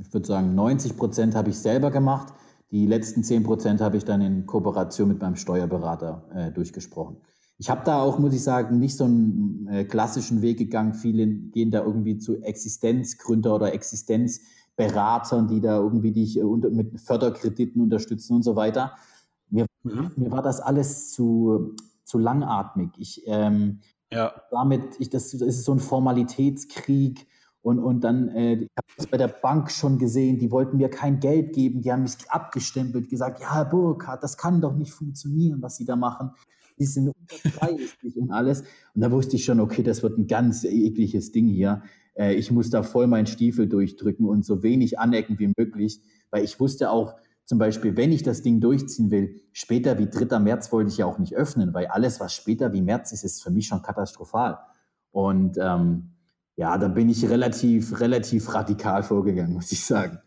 ich 0.00 0.12
würde 0.12 0.26
sagen, 0.26 0.54
90 0.54 0.96
Prozent 0.96 1.34
habe 1.34 1.50
ich 1.50 1.58
selber 1.58 1.90
gemacht. 1.90 2.32
Die 2.70 2.86
letzten 2.86 3.24
10 3.24 3.42
Prozent 3.42 3.80
habe 3.80 3.96
ich 3.96 4.04
dann 4.04 4.20
in 4.20 4.46
Kooperation 4.46 5.08
mit 5.08 5.20
meinem 5.20 5.36
Steuerberater 5.36 6.24
äh, 6.34 6.52
durchgesprochen. 6.52 7.16
Ich 7.58 7.70
habe 7.70 7.82
da 7.84 8.00
auch, 8.00 8.18
muss 8.18 8.34
ich 8.34 8.42
sagen, 8.42 8.78
nicht 8.78 8.96
so 8.96 9.04
einen 9.04 9.68
äh, 9.68 9.84
klassischen 9.84 10.42
Weg 10.42 10.58
gegangen. 10.58 10.94
Viele 10.94 11.26
gehen 11.26 11.70
da 11.70 11.82
irgendwie 11.82 12.18
zu 12.18 12.40
Existenzgründer 12.42 13.54
oder 13.54 13.72
Existenzberatern, 13.72 15.48
die 15.48 15.60
da 15.60 15.76
irgendwie 15.76 16.12
dich 16.12 16.38
äh, 16.38 16.42
unter, 16.42 16.70
mit 16.70 17.00
Förderkrediten 17.00 17.82
unterstützen 17.82 18.36
und 18.36 18.42
so 18.42 18.54
weiter. 18.54 18.92
Mir, 19.50 19.66
mhm. 19.82 20.12
mir 20.16 20.30
war 20.30 20.42
das 20.42 20.60
alles 20.60 21.10
zu, 21.12 21.74
zu 22.04 22.18
langatmig. 22.18 22.90
Ich, 22.96 23.22
ähm, 23.26 23.80
ja. 24.12 24.32
Damit, 24.50 24.82
ich, 24.98 25.10
das, 25.10 25.30
das 25.30 25.40
ist 25.42 25.64
so 25.64 25.72
ein 25.72 25.80
Formalitätskrieg. 25.80 27.26
Und, 27.62 27.78
und 27.78 28.02
dann, 28.02 28.28
äh, 28.28 28.54
ich 28.54 28.70
habe 28.76 28.88
das 28.96 29.06
bei 29.06 29.16
der 29.16 29.28
Bank 29.28 29.70
schon 29.70 29.98
gesehen, 29.98 30.38
die 30.38 30.50
wollten 30.50 30.78
mir 30.78 30.88
kein 30.88 31.20
Geld 31.20 31.52
geben, 31.52 31.80
die 31.80 31.92
haben 31.92 32.02
mich 32.02 32.16
abgestempelt, 32.28 33.08
gesagt, 33.08 33.40
ja, 33.40 33.54
Herr 33.54 33.64
Burkhardt, 33.64 34.22
das 34.22 34.36
kann 34.36 34.60
doch 34.60 34.74
nicht 34.74 34.92
funktionieren, 34.92 35.62
was 35.62 35.76
Sie 35.76 35.84
da 35.84 35.94
machen. 35.94 36.32
Die 36.78 36.86
sind 36.86 37.08
unterpreislich 37.08 38.16
und 38.16 38.32
alles. 38.32 38.64
Und 38.94 39.02
da 39.02 39.12
wusste 39.12 39.36
ich 39.36 39.44
schon, 39.44 39.60
okay, 39.60 39.84
das 39.84 40.02
wird 40.02 40.18
ein 40.18 40.26
ganz 40.26 40.64
ekliges 40.64 41.30
Ding 41.30 41.46
hier. 41.46 41.82
Äh, 42.14 42.34
ich 42.34 42.50
muss 42.50 42.70
da 42.70 42.82
voll 42.82 43.06
meinen 43.06 43.26
Stiefel 43.26 43.68
durchdrücken 43.68 44.26
und 44.26 44.44
so 44.44 44.64
wenig 44.64 44.98
anecken 44.98 45.38
wie 45.38 45.52
möglich, 45.56 46.00
weil 46.30 46.42
ich 46.42 46.58
wusste 46.58 46.90
auch, 46.90 47.14
zum 47.44 47.58
Beispiel, 47.58 47.96
wenn 47.96 48.12
ich 48.12 48.22
das 48.22 48.42
Ding 48.42 48.60
durchziehen 48.60 49.10
will, 49.10 49.42
später 49.52 49.98
wie 49.98 50.08
3. 50.08 50.38
März 50.38 50.72
wollte 50.72 50.90
ich 50.90 50.98
ja 50.98 51.06
auch 51.06 51.18
nicht 51.18 51.34
öffnen, 51.34 51.74
weil 51.74 51.86
alles, 51.86 52.20
was 52.20 52.34
später 52.34 52.72
wie 52.72 52.82
März 52.82 53.12
ist, 53.12 53.24
ist 53.24 53.42
für 53.42 53.50
mich 53.50 53.66
schon 53.66 53.82
katastrophal. 53.82 54.58
Und 55.10 55.58
ähm, 55.58 56.12
ja, 56.56 56.78
da 56.78 56.88
bin 56.88 57.08
ich 57.08 57.28
relativ, 57.28 58.00
relativ 58.00 58.54
radikal 58.54 59.02
vorgegangen, 59.02 59.52
muss 59.54 59.72
ich 59.72 59.84
sagen. 59.84 60.18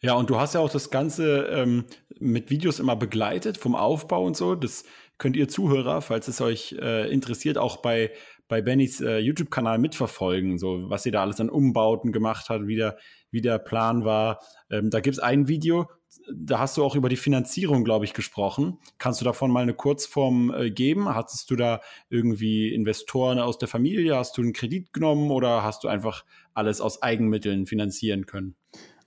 Ja, 0.00 0.14
und 0.14 0.30
du 0.30 0.38
hast 0.38 0.54
ja 0.54 0.60
auch 0.60 0.70
das 0.70 0.90
Ganze 0.90 1.46
ähm, 1.46 1.84
mit 2.18 2.50
Videos 2.50 2.80
immer 2.80 2.96
begleitet, 2.96 3.56
vom 3.56 3.76
Aufbau 3.76 4.24
und 4.24 4.36
so. 4.36 4.56
Das 4.56 4.84
könnt 5.18 5.36
ihr 5.36 5.48
Zuhörer, 5.48 6.00
falls 6.00 6.26
es 6.26 6.40
euch 6.40 6.76
äh, 6.80 7.08
interessiert, 7.12 7.56
auch 7.56 7.76
bei, 7.76 8.10
bei 8.48 8.62
Bennys 8.62 9.00
äh, 9.00 9.18
YouTube-Kanal 9.18 9.78
mitverfolgen, 9.78 10.58
so 10.58 10.90
was 10.90 11.04
sie 11.04 11.12
da 11.12 11.22
alles 11.22 11.40
an 11.40 11.50
Umbauten 11.50 12.10
gemacht 12.10 12.48
hat, 12.48 12.66
wie 12.66 12.76
der, 12.76 12.96
wie 13.32 13.40
der 13.40 13.58
Plan 13.58 14.04
war. 14.04 14.38
Ähm, 14.70 14.90
da 14.90 15.00
gibt 15.00 15.16
es 15.16 15.22
ein 15.22 15.48
Video, 15.48 15.88
da 16.32 16.60
hast 16.60 16.76
du 16.76 16.84
auch 16.84 16.94
über 16.94 17.08
die 17.08 17.16
Finanzierung, 17.16 17.84
glaube 17.84 18.04
ich, 18.04 18.14
gesprochen. 18.14 18.78
Kannst 18.98 19.20
du 19.20 19.24
davon 19.24 19.50
mal 19.50 19.62
eine 19.62 19.74
Kurzform 19.74 20.52
äh, 20.54 20.70
geben? 20.70 21.14
Hattest 21.14 21.50
du 21.50 21.56
da 21.56 21.80
irgendwie 22.10 22.72
Investoren 22.72 23.38
aus 23.38 23.58
der 23.58 23.68
Familie? 23.68 24.16
Hast 24.16 24.36
du 24.36 24.42
einen 24.42 24.52
Kredit 24.52 24.92
genommen 24.92 25.30
oder 25.30 25.62
hast 25.62 25.84
du 25.84 25.88
einfach 25.88 26.24
alles 26.54 26.80
aus 26.80 27.02
Eigenmitteln 27.02 27.66
finanzieren 27.66 28.26
können? 28.26 28.54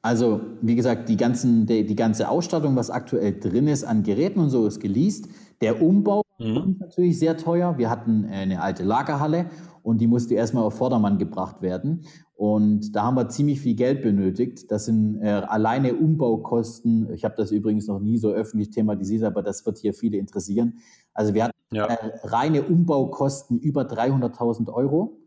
Also, 0.01 0.41
wie 0.61 0.75
gesagt, 0.75 1.09
die, 1.09 1.17
ganzen, 1.17 1.65
die, 1.65 1.85
die 1.85 1.95
ganze 1.95 2.29
Ausstattung, 2.29 2.75
was 2.75 2.91
aktuell 2.91 3.39
drin 3.39 3.67
ist 3.67 3.83
an 3.83 4.03
Geräten 4.03 4.39
und 4.39 4.49
so, 4.49 4.67
ist 4.67 4.79
geleast. 4.79 5.27
Der 5.61 5.81
Umbau 5.81 6.21
mhm. 6.37 6.57
ist 6.57 6.79
natürlich 6.79 7.19
sehr 7.19 7.37
teuer. 7.37 7.77
Wir 7.77 7.89
hatten 7.89 8.25
eine 8.25 8.61
alte 8.61 8.83
Lagerhalle 8.83 9.47
und 9.85 9.99
die 9.99 10.07
musste 10.07 10.33
erstmal 10.33 10.63
auf 10.63 10.77
Vordermann 10.77 11.19
gebracht 11.19 11.61
werden. 11.61 12.07
Und 12.33 12.95
da 12.95 13.03
haben 13.03 13.15
wir 13.15 13.29
ziemlich 13.29 13.61
viel 13.61 13.75
Geld 13.75 14.01
benötigt. 14.01 14.71
Das 14.71 14.85
sind 14.85 15.21
äh, 15.21 15.27
alleine 15.27 15.93
Umbaukosten. 15.93 17.13
Ich 17.13 17.23
habe 17.23 17.35
das 17.37 17.51
übrigens 17.51 17.85
noch 17.85 17.99
nie 17.99 18.17
so 18.17 18.31
öffentlich 18.31 18.71
thematisiert, 18.71 19.23
aber 19.23 19.43
das 19.43 19.63
wird 19.63 19.77
hier 19.77 19.93
viele 19.93 20.17
interessieren. 20.17 20.79
Also 21.13 21.35
wir 21.35 21.43
hatten 21.43 21.53
ja. 21.71 21.85
äh, 21.85 22.17
reine 22.23 22.63
Umbaukosten 22.63 23.59
über 23.59 23.83
300.000 23.83 24.73
Euro. 24.73 25.19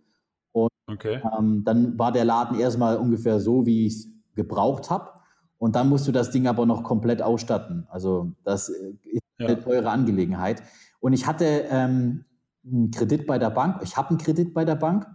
Und 0.50 0.70
okay. 0.88 1.22
ähm, 1.38 1.62
dann 1.64 1.96
war 1.96 2.10
der 2.10 2.24
Laden 2.24 2.58
erstmal 2.58 2.96
ungefähr 2.96 3.38
so, 3.38 3.64
wie 3.64 3.86
ich 3.86 3.92
es 3.94 4.08
gebraucht 4.34 4.90
habe. 4.90 5.10
Und 5.58 5.76
dann 5.76 5.88
musst 5.88 6.08
du 6.08 6.12
das 6.12 6.32
Ding 6.32 6.48
aber 6.48 6.66
noch 6.66 6.82
komplett 6.82 7.22
ausstatten. 7.22 7.86
Also 7.90 8.32
das 8.42 8.70
äh, 8.70 8.94
ist 9.04 9.22
ja. 9.38 9.46
eine 9.46 9.60
teure 9.60 9.90
Angelegenheit. 9.90 10.64
Und 10.98 11.12
ich 11.12 11.28
hatte 11.28 11.66
ähm, 11.70 12.24
einen 12.72 12.90
Kredit 12.90 13.26
bei 13.26 13.38
der 13.38 13.50
Bank. 13.50 13.81
Ich 13.83 13.96
habe 13.96 14.11
einen 14.11 14.18
Kredit 14.18 14.54
bei 14.54 14.64
der 14.64 14.76
Bank 14.76 15.07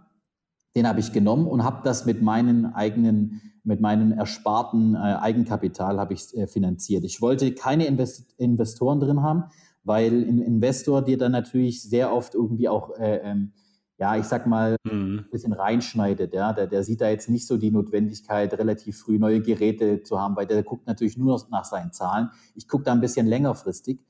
den 0.76 0.88
habe 0.88 1.00
ich 1.00 1.12
genommen 1.12 1.46
und 1.46 1.64
habe 1.64 1.80
das 1.84 2.04
mit 2.04 2.22
meinen 2.22 2.66
eigenen, 2.66 3.40
mit 3.62 3.80
meinem 3.80 4.12
ersparten 4.12 4.94
äh, 4.94 4.98
Eigenkapital 4.98 5.98
habe 5.98 6.14
ich 6.14 6.36
äh, 6.36 6.46
finanziert. 6.46 7.04
Ich 7.04 7.22
wollte 7.22 7.52
keine 7.52 7.86
Invest 7.86 8.34
Investoren 8.38 9.00
drin 9.00 9.22
haben, 9.22 9.44
weil 9.84 10.12
ein 10.12 10.40
Investor 10.40 11.02
dir 11.02 11.16
dann 11.16 11.32
natürlich 11.32 11.82
sehr 11.82 12.12
oft 12.12 12.34
irgendwie 12.34 12.68
auch, 12.68 12.98
äh, 12.98 13.20
ähm, 13.22 13.52
ja, 13.98 14.16
ich 14.16 14.24
sag 14.24 14.48
mal, 14.48 14.76
mhm. 14.84 15.20
ein 15.20 15.30
bisschen 15.30 15.52
reinschneidet. 15.52 16.34
Ja, 16.34 16.52
der, 16.52 16.66
der 16.66 16.82
sieht 16.82 17.00
da 17.00 17.08
jetzt 17.08 17.30
nicht 17.30 17.46
so 17.46 17.56
die 17.56 17.70
Notwendigkeit, 17.70 18.52
relativ 18.58 18.98
früh 18.98 19.18
neue 19.18 19.40
Geräte 19.40 20.02
zu 20.02 20.20
haben, 20.20 20.34
weil 20.34 20.46
der 20.46 20.64
guckt 20.64 20.88
natürlich 20.88 21.16
nur 21.16 21.40
nach 21.50 21.64
seinen 21.64 21.92
Zahlen. 21.92 22.30
Ich 22.56 22.66
gucke 22.66 22.82
da 22.82 22.92
ein 22.92 23.00
bisschen 23.00 23.26
längerfristig 23.26 24.00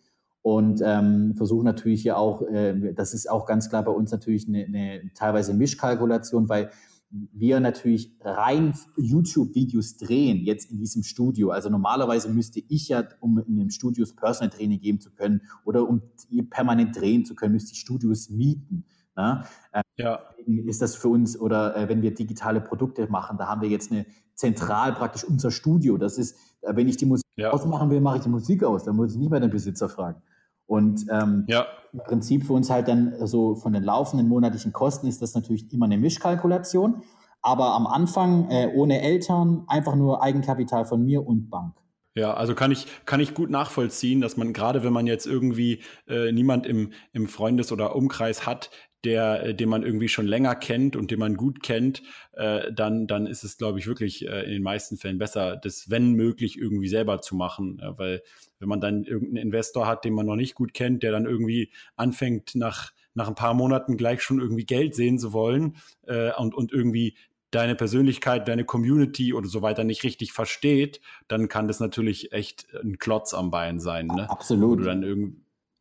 und 0.44 0.83
ähm, 0.85 1.35
versuchen 1.37 1.64
natürlich 1.64 2.02
hier 2.02 2.18
auch, 2.18 2.42
äh, 2.42 2.92
das 2.92 3.14
ist 3.14 3.30
auch 3.30 3.46
ganz 3.46 3.70
klar 3.70 3.83
bei 3.83 3.90
uns 3.90 4.12
natürlich 4.12 4.46
eine, 4.46 4.66
eine 4.66 5.11
teilweise 5.14 5.54
Mischkalkulation, 5.54 6.50
weil 6.50 6.70
wir 7.09 7.61
natürlich 7.61 8.14
rein 8.20 8.74
YouTube-Videos 8.98 9.96
drehen, 9.96 10.44
jetzt 10.44 10.70
in 10.70 10.76
diesem 10.76 11.02
Studio. 11.02 11.48
Also 11.48 11.70
normalerweise 11.70 12.28
müsste 12.28 12.61
ich 12.68 12.88
ja, 12.88 13.04
um 13.20 13.38
in 13.38 13.57
dem 13.57 13.70
Studios 13.70 14.14
Personal 14.14 14.50
Training 14.50 14.80
geben 14.80 15.00
zu 15.00 15.12
können 15.12 15.40
oder 15.64 15.88
um 15.88 16.02
permanent 16.50 16.94
drehen 16.94 17.24
zu 17.24 17.35
können, 17.35 17.52
müsste 17.52 17.72
ich 17.72 17.80
Studios 17.80 18.28
mieten. 18.28 18.85
Ne? 19.16 19.44
Ähm, 19.72 19.83
ja. 19.96 20.20
Ist 20.66 20.83
das 20.83 20.94
für 20.94 21.09
uns, 21.09 21.40
oder 21.40 21.74
äh, 21.74 21.88
wenn 21.88 22.02
wir 22.02 22.12
digitale 22.12 22.61
Produkte 22.61 23.11
machen, 23.11 23.38
da 23.38 23.46
haben 23.48 23.62
wir 23.62 23.70
jetzt 23.70 23.90
eine 23.90 24.04
zentral 24.35 24.92
praktisch 24.92 25.24
unser 25.24 25.50
Studio. 25.50 25.96
Das 25.96 26.18
ist, 26.18 26.37
äh, 26.61 26.76
wenn 26.76 26.87
ich 26.87 26.98
die 26.98 27.07
Musik 27.07 27.24
ja. 27.37 27.50
ausmachen 27.50 27.88
will, 27.88 28.02
mache 28.02 28.18
ich 28.18 28.24
die 28.24 28.28
Musik 28.28 28.62
aus. 28.62 28.85
Da 28.85 28.92
muss 28.92 29.12
ich 29.12 29.18
nicht 29.18 29.30
mehr 29.30 29.40
den 29.40 29.50
Besitzer 29.50 29.88
fragen. 29.88 30.20
Und 30.66 31.07
ähm, 31.11 31.44
ja. 31.46 31.66
im 31.92 32.00
Prinzip 32.00 32.44
für 32.44 32.55
uns 32.55 32.70
halt 32.70 32.88
dann 32.88 33.14
so 33.27 33.55
von 33.55 33.72
den 33.72 33.83
laufenden 33.83 34.29
monatlichen 34.29 34.72
Kosten 34.72 35.07
ist 35.07 35.20
das 35.22 35.35
natürlich 35.35 35.72
immer 35.72 35.87
eine 35.87 35.98
Mischkalkulation. 35.98 37.03
Aber 37.42 37.74
am 37.74 37.87
Anfang 37.87 38.50
äh, 38.50 38.72
ohne 38.74 39.03
Eltern 39.03 39.64
einfach 39.66 39.94
nur 39.94 40.22
Eigenkapital 40.22 40.87
von 40.87 41.05
mir 41.05 41.27
und 41.27 41.50
Bank. 41.50 41.74
Ja, 42.16 42.33
also 42.35 42.55
kann 42.55 42.70
ich, 42.70 42.87
kann 43.07 43.20
ich 43.20 43.35
gut 43.35 43.50
nachvollziehen, 43.50 44.20
dass 44.20 44.37
man 44.37 44.53
gerade, 44.53 44.85
wenn 44.85 44.92
man 44.92 45.07
jetzt 45.07 45.27
irgendwie 45.27 45.83
äh, 46.07 46.31
niemand 46.31 46.64
im, 46.64 46.92
im 47.12 47.27
Freundes- 47.27 47.72
oder 47.72 47.96
Umkreis 47.96 48.46
hat, 48.46 48.70
der, 49.04 49.44
äh, 49.44 49.54
den 49.54 49.68
man 49.68 49.82
irgendwie 49.82 50.08
schon 50.08 50.26
länger 50.26 50.54
kennt 50.54 50.96
und 50.96 51.10
den 51.10 51.18
man 51.18 51.36
gut 51.36 51.62
kennt, 51.62 52.02
äh, 52.32 52.72
dann, 52.72 53.06
dann 53.06 53.26
ist 53.26 53.44
es, 53.44 53.58
glaube 53.58 53.78
ich, 53.78 53.86
wirklich 53.86 54.26
äh, 54.26 54.44
in 54.44 54.50
den 54.50 54.62
meisten 54.62 54.96
Fällen 54.96 55.18
besser, 55.18 55.56
das, 55.56 55.90
wenn 55.90 56.12
möglich, 56.12 56.58
irgendwie 56.58 56.88
selber 56.88 57.20
zu 57.20 57.36
machen. 57.36 57.78
Ja, 57.80 57.98
weil 57.98 58.22
wenn 58.58 58.68
man 58.68 58.80
dann 58.80 59.04
irgendeinen 59.04 59.46
Investor 59.46 59.86
hat, 59.86 60.04
den 60.04 60.14
man 60.14 60.26
noch 60.26 60.36
nicht 60.36 60.54
gut 60.54 60.74
kennt, 60.74 61.02
der 61.02 61.12
dann 61.12 61.26
irgendwie 61.26 61.70
anfängt, 61.96 62.54
nach, 62.54 62.92
nach 63.14 63.28
ein 63.28 63.34
paar 63.34 63.54
Monaten 63.54 63.96
gleich 63.96 64.22
schon 64.22 64.40
irgendwie 64.40 64.64
Geld 64.64 64.94
sehen 64.94 65.18
zu 65.18 65.32
wollen 65.32 65.76
äh, 66.06 66.32
und, 66.36 66.54
und 66.54 66.72
irgendwie 66.72 67.16
deine 67.50 67.76
Persönlichkeit, 67.76 68.48
deine 68.48 68.64
Community 68.64 69.32
oder 69.32 69.46
so 69.46 69.62
weiter 69.62 69.84
nicht 69.84 70.02
richtig 70.02 70.32
versteht, 70.32 71.00
dann 71.28 71.48
kann 71.48 71.68
das 71.68 71.78
natürlich 71.78 72.32
echt 72.32 72.66
ein 72.82 72.98
Klotz 72.98 73.32
am 73.32 73.50
Bein 73.52 73.78
sein. 73.78 74.08
Ne? 74.08 74.28
Absolut. 74.28 74.84
Ja. 74.84 74.94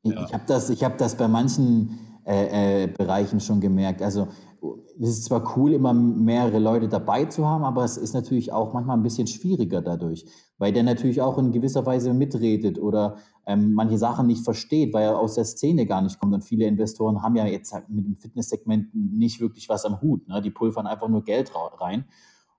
Ich 0.04 0.34
habe 0.34 0.44
das, 0.48 0.70
hab 0.70 0.98
das 1.00 1.18
bei 1.18 1.28
manchen 1.28 1.98
äh, 2.26 2.84
äh, 2.84 2.88
Bereichen 2.88 3.40
schon 3.40 3.60
gemerkt. 3.60 4.02
Also 4.02 4.28
es 5.00 5.10
ist 5.10 5.26
zwar 5.26 5.58
cool, 5.58 5.74
immer 5.74 5.94
mehrere 5.94 6.60
Leute 6.60 6.88
dabei 6.88 7.26
zu 7.26 7.46
haben, 7.46 7.64
aber 7.64 7.84
es 7.84 7.98
ist 7.98 8.14
natürlich 8.14 8.52
auch 8.54 8.74
manchmal 8.74 8.98
ein 8.98 9.04
bisschen 9.04 9.28
schwieriger 9.28 9.82
dadurch, 9.82 10.26
weil 10.58 10.72
der 10.72 10.84
natürlich 10.84 11.22
auch 11.22 11.38
in 11.38 11.52
gewisser 11.52 11.86
Weise 11.86 12.14
mitredet 12.14 12.80
oder 12.80 13.18
ähm, 13.46 13.74
manche 13.74 13.98
Sachen 13.98 14.28
nicht 14.28 14.44
versteht, 14.44 14.94
weil 14.94 15.04
er 15.04 15.20
aus 15.20 15.36
der 15.36 15.44
Szene 15.44 15.86
gar 15.86 16.02
nicht 16.02 16.20
kommt. 16.20 16.34
Und 16.34 16.44
viele 16.44 16.66
Investoren 16.66 17.22
haben 17.22 17.36
ja 17.36 17.46
jetzt 17.46 17.74
halt 17.74 17.90
mit 17.90 18.06
dem 18.06 18.16
Fitnesssegment 18.16 18.94
nicht 18.94 19.42
wirklich 19.42 19.68
was 19.68 19.84
am 19.86 20.02
Hut. 20.02 20.28
Ne? 20.28 20.42
Die 20.42 20.52
pulvern 20.52 20.88
einfach 20.88 21.10
nur 21.10 21.24
Geld 21.24 21.52
rein. 21.80 22.06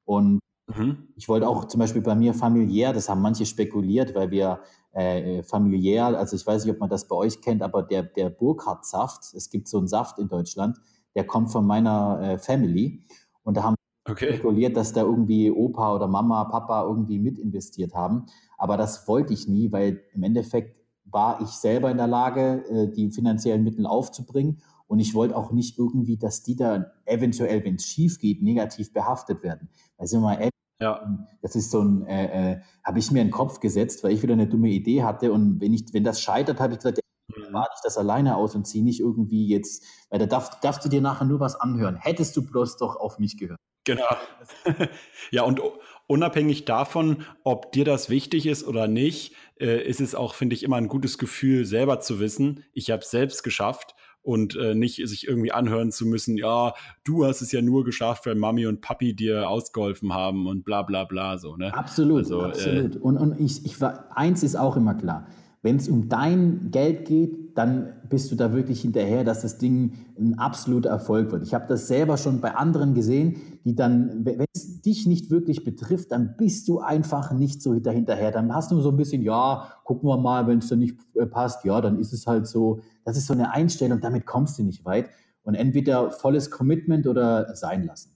Und 0.04 0.40
mhm. 0.66 1.08
ich 1.16 1.28
wollte 1.28 1.48
auch 1.48 1.66
zum 1.66 1.80
Beispiel 1.80 2.02
bei 2.02 2.14
mir 2.14 2.34
familiär, 2.34 2.92
das 2.92 3.08
haben 3.08 3.22
manche 3.22 3.46
spekuliert, 3.46 4.14
weil 4.14 4.30
wir 4.30 4.60
äh, 4.92 5.42
familiär, 5.42 6.06
also 6.06 6.36
ich 6.36 6.46
weiß 6.46 6.64
nicht, 6.64 6.74
ob 6.74 6.80
man 6.80 6.88
das 6.88 7.08
bei 7.08 7.16
euch 7.16 7.40
kennt, 7.40 7.62
aber 7.62 7.82
der, 7.82 8.04
der 8.04 8.30
Burkhardt-Saft, 8.30 9.34
es 9.34 9.50
gibt 9.50 9.68
so 9.68 9.78
einen 9.78 9.88
Saft 9.88 10.18
in 10.18 10.28
Deutschland, 10.28 10.78
der 11.14 11.26
kommt 11.26 11.50
von 11.50 11.66
meiner 11.66 12.20
äh, 12.20 12.38
Family. 12.38 13.04
Und 13.42 13.56
da 13.56 13.64
haben 13.64 13.74
okay. 14.08 14.34
spekuliert, 14.34 14.76
dass 14.76 14.92
da 14.92 15.02
irgendwie 15.02 15.50
Opa 15.50 15.94
oder 15.94 16.08
Mama, 16.08 16.44
Papa 16.44 16.84
irgendwie 16.84 17.18
mit 17.18 17.38
investiert 17.38 17.94
haben. 17.94 18.26
Aber 18.58 18.76
das 18.76 19.06
wollte 19.08 19.32
ich 19.32 19.48
nie, 19.48 19.70
weil 19.72 20.00
im 20.12 20.22
Endeffekt 20.22 20.76
war 21.04 21.40
ich 21.42 21.48
selber 21.48 21.90
in 21.90 21.98
der 21.98 22.06
Lage, 22.06 22.64
äh, 22.68 22.92
die 22.92 23.10
finanziellen 23.10 23.62
Mittel 23.62 23.86
aufzubringen. 23.86 24.62
Und 24.86 24.98
ich 24.98 25.14
wollte 25.14 25.36
auch 25.36 25.52
nicht 25.52 25.78
irgendwie, 25.78 26.16
dass 26.16 26.42
die 26.42 26.56
da 26.56 26.86
eventuell, 27.04 27.64
wenn 27.64 27.76
es 27.76 27.86
schief 27.86 28.18
geht, 28.18 28.42
negativ 28.42 28.92
behaftet 28.92 29.42
werden. 29.42 29.68
Weil 29.96 30.06
sind 30.06 30.20
wir 30.20 30.26
mal 30.26 30.50
ja. 30.80 31.26
Das 31.42 31.56
ist 31.56 31.70
so 31.70 31.80
ein, 31.80 32.06
äh, 32.06 32.52
äh, 32.52 32.60
habe 32.84 32.98
ich 32.98 33.10
mir 33.10 33.20
in 33.20 33.28
den 33.28 33.32
Kopf 33.32 33.60
gesetzt, 33.60 34.04
weil 34.04 34.12
ich 34.12 34.22
wieder 34.22 34.34
eine 34.34 34.46
dumme 34.46 34.68
Idee 34.68 35.02
hatte. 35.02 35.32
Und 35.32 35.60
wenn 35.60 35.72
ich, 35.72 35.84
wenn 35.92 36.04
das 36.04 36.20
scheitert, 36.20 36.60
habe 36.60 36.74
ich 36.74 36.78
gesagt, 36.80 37.00
mhm. 37.28 37.52
warte 37.52 37.72
ich 37.76 37.82
das 37.82 37.98
alleine 37.98 38.36
aus 38.36 38.54
und 38.54 38.66
ziehe 38.66 38.84
nicht 38.84 39.00
irgendwie 39.00 39.46
jetzt, 39.48 39.84
weil 40.10 40.18
da 40.18 40.26
darf, 40.26 40.60
darfst 40.60 40.84
du 40.84 40.88
dir 40.88 41.00
nachher 41.00 41.24
nur 41.24 41.40
was 41.40 41.56
anhören. 41.56 41.96
Hättest 41.96 42.36
du 42.36 42.44
bloß 42.44 42.76
doch 42.76 42.96
auf 42.96 43.18
mich 43.18 43.38
gehört. 43.38 43.58
Genau. 43.84 44.16
ja, 45.30 45.42
und 45.42 45.60
unabhängig 46.06 46.64
davon, 46.64 47.24
ob 47.44 47.72
dir 47.72 47.84
das 47.84 48.08
wichtig 48.08 48.46
ist 48.46 48.66
oder 48.66 48.88
nicht, 48.88 49.34
äh, 49.60 49.86
ist 49.86 50.00
es 50.00 50.14
auch, 50.14 50.34
finde 50.34 50.54
ich, 50.54 50.62
immer 50.62 50.76
ein 50.76 50.88
gutes 50.88 51.18
Gefühl, 51.18 51.66
selber 51.66 52.00
zu 52.00 52.18
wissen, 52.18 52.64
ich 52.72 52.90
habe 52.90 53.02
es 53.02 53.10
selbst 53.10 53.42
geschafft 53.42 53.94
und 54.24 54.56
äh, 54.56 54.74
nicht 54.74 55.06
sich 55.06 55.28
irgendwie 55.28 55.52
anhören 55.52 55.92
zu 55.92 56.06
müssen, 56.06 56.36
ja, 56.36 56.72
du 57.04 57.24
hast 57.24 57.42
es 57.42 57.52
ja 57.52 57.62
nur 57.62 57.84
geschafft, 57.84 58.26
weil 58.26 58.34
Mami 58.34 58.66
und 58.66 58.80
Papi 58.80 59.14
dir 59.14 59.48
ausgeholfen 59.48 60.12
haben 60.12 60.46
und 60.46 60.64
bla 60.64 60.82
bla 60.82 61.04
bla 61.04 61.38
so, 61.38 61.56
ne? 61.56 61.72
Absolut, 61.74 62.24
also, 62.24 62.40
äh, 62.40 62.44
absolut. 62.46 62.96
Äh, 62.96 62.98
und 62.98 63.18
und 63.18 63.40
ich, 63.40 63.64
ich 63.64 63.80
war, 63.80 64.16
eins 64.16 64.42
ist 64.42 64.56
auch 64.56 64.76
immer 64.76 64.94
klar, 64.94 65.26
wenn 65.62 65.76
es 65.76 65.88
um 65.88 66.08
dein 66.08 66.70
Geld 66.70 67.06
geht, 67.06 67.56
dann 67.56 67.92
bist 68.08 68.30
du 68.30 68.36
da 68.36 68.52
wirklich 68.52 68.82
hinterher, 68.82 69.24
dass 69.24 69.42
das 69.42 69.58
Ding 69.58 69.92
ein 70.18 70.38
absoluter 70.38 70.90
Erfolg 70.90 71.30
wird. 71.32 71.42
Ich 71.42 71.54
habe 71.54 71.66
das 71.68 71.86
selber 71.86 72.16
schon 72.16 72.40
bei 72.40 72.54
anderen 72.54 72.94
gesehen, 72.94 73.36
die 73.64 73.74
dann, 73.74 74.24
wenn 74.24 74.44
es 74.52 74.73
dich 74.84 75.06
nicht 75.06 75.30
wirklich 75.30 75.64
betrifft, 75.64 76.12
dann 76.12 76.36
bist 76.36 76.68
du 76.68 76.80
einfach 76.80 77.32
nicht 77.32 77.62
so 77.62 77.74
hinterher. 77.74 78.30
Dann 78.30 78.54
hast 78.54 78.70
du 78.70 78.80
so 78.80 78.90
ein 78.90 78.96
bisschen, 78.96 79.22
ja, 79.22 79.68
gucken 79.84 80.08
wir 80.08 80.18
mal, 80.18 80.46
wenn 80.46 80.58
es 80.58 80.68
dann 80.68 80.78
nicht 80.78 80.98
äh, 81.14 81.26
passt, 81.26 81.64
ja, 81.64 81.80
dann 81.80 81.98
ist 81.98 82.12
es 82.12 82.26
halt 82.26 82.46
so. 82.46 82.80
Das 83.04 83.16
ist 83.16 83.26
so 83.26 83.32
eine 83.32 83.52
Einstellung, 83.52 84.00
damit 84.00 84.26
kommst 84.26 84.58
du 84.58 84.62
nicht 84.62 84.84
weit. 84.84 85.08
Und 85.42 85.54
entweder 85.54 86.10
volles 86.10 86.50
Commitment 86.50 87.06
oder 87.06 87.54
sein 87.54 87.84
lassen. 87.84 88.13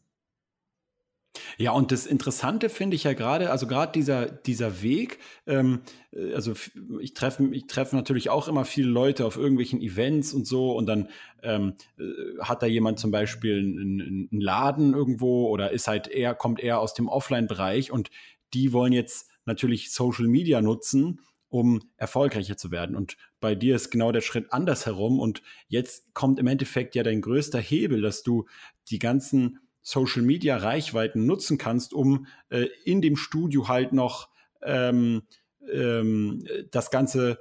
Ja, 1.61 1.73
und 1.73 1.91
das 1.91 2.07
Interessante 2.07 2.69
finde 2.69 2.95
ich 2.95 3.03
ja 3.03 3.15
gerade, 3.15 3.51
also 3.51 3.67
gerade 3.67 3.91
dieser, 3.91 4.27
dieser 4.27 4.81
Weg, 4.81 5.19
ähm, 5.45 5.81
äh, 6.13 6.33
also 6.33 6.55
ich 7.01 7.15
treffe 7.15 7.49
ich 7.53 7.67
treffe 7.67 7.97
natürlich 7.97 8.31
auch 8.31 8.47
immer 8.47 8.65
viele 8.65 8.89
Leute 8.89 9.27
auf 9.27 9.37
irgendwelchen 9.37 9.83
Events 9.83 10.33
und 10.33 10.47
so 10.47 10.77
und 10.77 10.87
dann 10.87 11.09
ähm, 11.43 11.75
äh, 11.99 12.05
hat 12.41 12.63
da 12.63 12.67
jemand 12.67 13.01
zum 13.01 13.11
Beispiel 13.11 13.59
einen, 13.59 14.29
einen 14.31 14.41
Laden 14.41 14.95
irgendwo 14.95 15.49
oder 15.49 15.73
ist 15.73 15.89
halt 15.89 16.07
eher, 16.07 16.37
kommt 16.37 16.61
eher 16.61 16.79
aus 16.79 16.95
dem 16.95 17.09
Offline-Bereich 17.09 17.91
und 17.91 18.11
die 18.55 18.73
wollen 18.73 18.93
jetzt 18.93 19.29
natürlich 19.45 19.91
Social 19.93 20.29
Media 20.29 20.61
nutzen, 20.61 21.21
um 21.49 21.81
erfolgreicher 21.97 22.57
zu 22.57 22.71
werden. 22.71 22.95
Und 22.95 23.17
bei 23.41 23.57
dir 23.57 23.75
ist 23.75 23.91
genau 23.91 24.13
der 24.13 24.21
Schritt 24.21 24.53
andersherum. 24.53 25.19
Und 25.19 25.43
jetzt 25.67 26.15
kommt 26.15 26.39
im 26.39 26.47
Endeffekt 26.47 26.95
ja 26.95 27.03
dein 27.03 27.21
größter 27.23 27.59
Hebel, 27.59 28.03
dass 28.03 28.23
du 28.23 28.47
die 28.91 28.99
ganzen 28.99 29.59
Social 29.89 30.23
Media 30.23 30.59
Reichweiten 30.59 31.25
nutzen 31.25 31.57
kannst, 31.57 31.95
um 31.95 32.27
äh, 32.51 32.67
in 32.85 33.01
dem 33.01 33.17
Studio 33.17 33.69
halt 33.69 33.93
noch 33.93 34.29
ähm, 34.63 35.23
ähm, 35.73 36.45
das 36.71 36.91
Ganze 36.91 37.39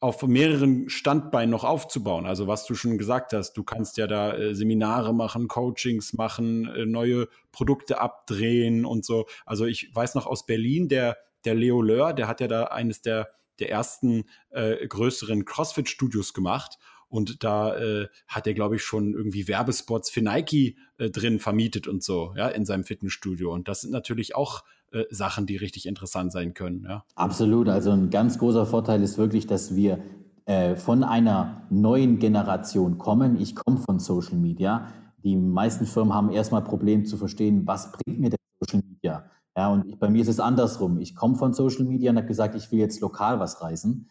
auf 0.00 0.22
mehreren 0.22 0.88
Standbeinen 0.88 1.50
noch 1.50 1.64
aufzubauen. 1.64 2.24
Also 2.24 2.46
was 2.46 2.64
du 2.64 2.74
schon 2.74 2.96
gesagt 2.96 3.34
hast, 3.34 3.52
du 3.52 3.62
kannst 3.62 3.98
ja 3.98 4.06
da 4.06 4.32
äh, 4.32 4.54
Seminare 4.54 5.14
machen, 5.14 5.46
Coachings 5.46 6.14
machen, 6.14 6.66
äh, 6.74 6.86
neue 6.86 7.28
Produkte 7.52 8.00
abdrehen 8.00 8.86
und 8.86 9.04
so. 9.04 9.26
Also 9.44 9.66
ich 9.66 9.94
weiß 9.94 10.14
noch 10.14 10.26
aus 10.26 10.46
Berlin, 10.46 10.88
der, 10.88 11.18
der 11.44 11.54
Leo 11.54 11.82
Löhr, 11.82 12.14
der 12.14 12.28
hat 12.28 12.40
ja 12.40 12.48
da 12.48 12.64
eines 12.64 13.02
der, 13.02 13.28
der 13.58 13.70
ersten 13.70 14.24
äh, 14.48 14.86
größeren 14.86 15.44
CrossFit-Studios 15.44 16.32
gemacht. 16.32 16.78
Und 17.10 17.44
da 17.44 17.76
äh, 17.76 18.06
hat 18.28 18.46
er, 18.46 18.54
glaube 18.54 18.76
ich, 18.76 18.82
schon 18.82 19.12
irgendwie 19.12 19.48
Werbespots 19.48 20.08
für 20.08 20.22
Nike 20.22 20.76
äh, 20.96 21.10
drin 21.10 21.40
vermietet 21.40 21.88
und 21.88 22.02
so, 22.02 22.32
ja, 22.36 22.48
in 22.48 22.64
seinem 22.64 22.84
Fitnessstudio. 22.84 23.52
Und 23.52 23.68
das 23.68 23.82
sind 23.82 23.90
natürlich 23.90 24.36
auch 24.36 24.62
äh, 24.92 25.04
Sachen, 25.10 25.44
die 25.44 25.56
richtig 25.56 25.86
interessant 25.86 26.32
sein 26.32 26.54
können. 26.54 26.84
Ja. 26.88 27.04
Absolut. 27.16 27.68
Also 27.68 27.90
ein 27.90 28.10
ganz 28.10 28.38
großer 28.38 28.64
Vorteil 28.64 29.02
ist 29.02 29.18
wirklich, 29.18 29.46
dass 29.46 29.74
wir 29.74 29.98
äh, 30.46 30.76
von 30.76 31.04
einer 31.04 31.66
neuen 31.70 32.18
Generation 32.18 32.98
kommen. 32.98 33.40
Ich 33.40 33.54
komme 33.54 33.78
von 33.78 33.98
Social 33.98 34.36
Media. 34.36 34.88
Die 35.22 35.36
meisten 35.36 35.86
Firmen 35.86 36.14
haben 36.14 36.30
erstmal 36.30 36.64
Problem 36.64 37.04
zu 37.04 37.16
verstehen, 37.16 37.66
was 37.66 37.92
bringt 37.92 38.20
mir 38.20 38.30
denn 38.30 38.38
Social 38.60 38.82
Media? 38.88 39.30
Ja, 39.56 39.72
und 39.72 39.86
ich, 39.86 39.98
bei 39.98 40.08
mir 40.08 40.22
ist 40.22 40.28
es 40.28 40.40
andersrum. 40.40 40.98
Ich 40.98 41.14
komme 41.14 41.36
von 41.36 41.52
Social 41.52 41.84
Media 41.84 42.10
und 42.10 42.16
habe 42.16 42.26
gesagt, 42.26 42.54
ich 42.54 42.70
will 42.72 42.78
jetzt 42.78 43.00
lokal 43.00 43.40
was 43.40 43.60
reißen. 43.60 44.08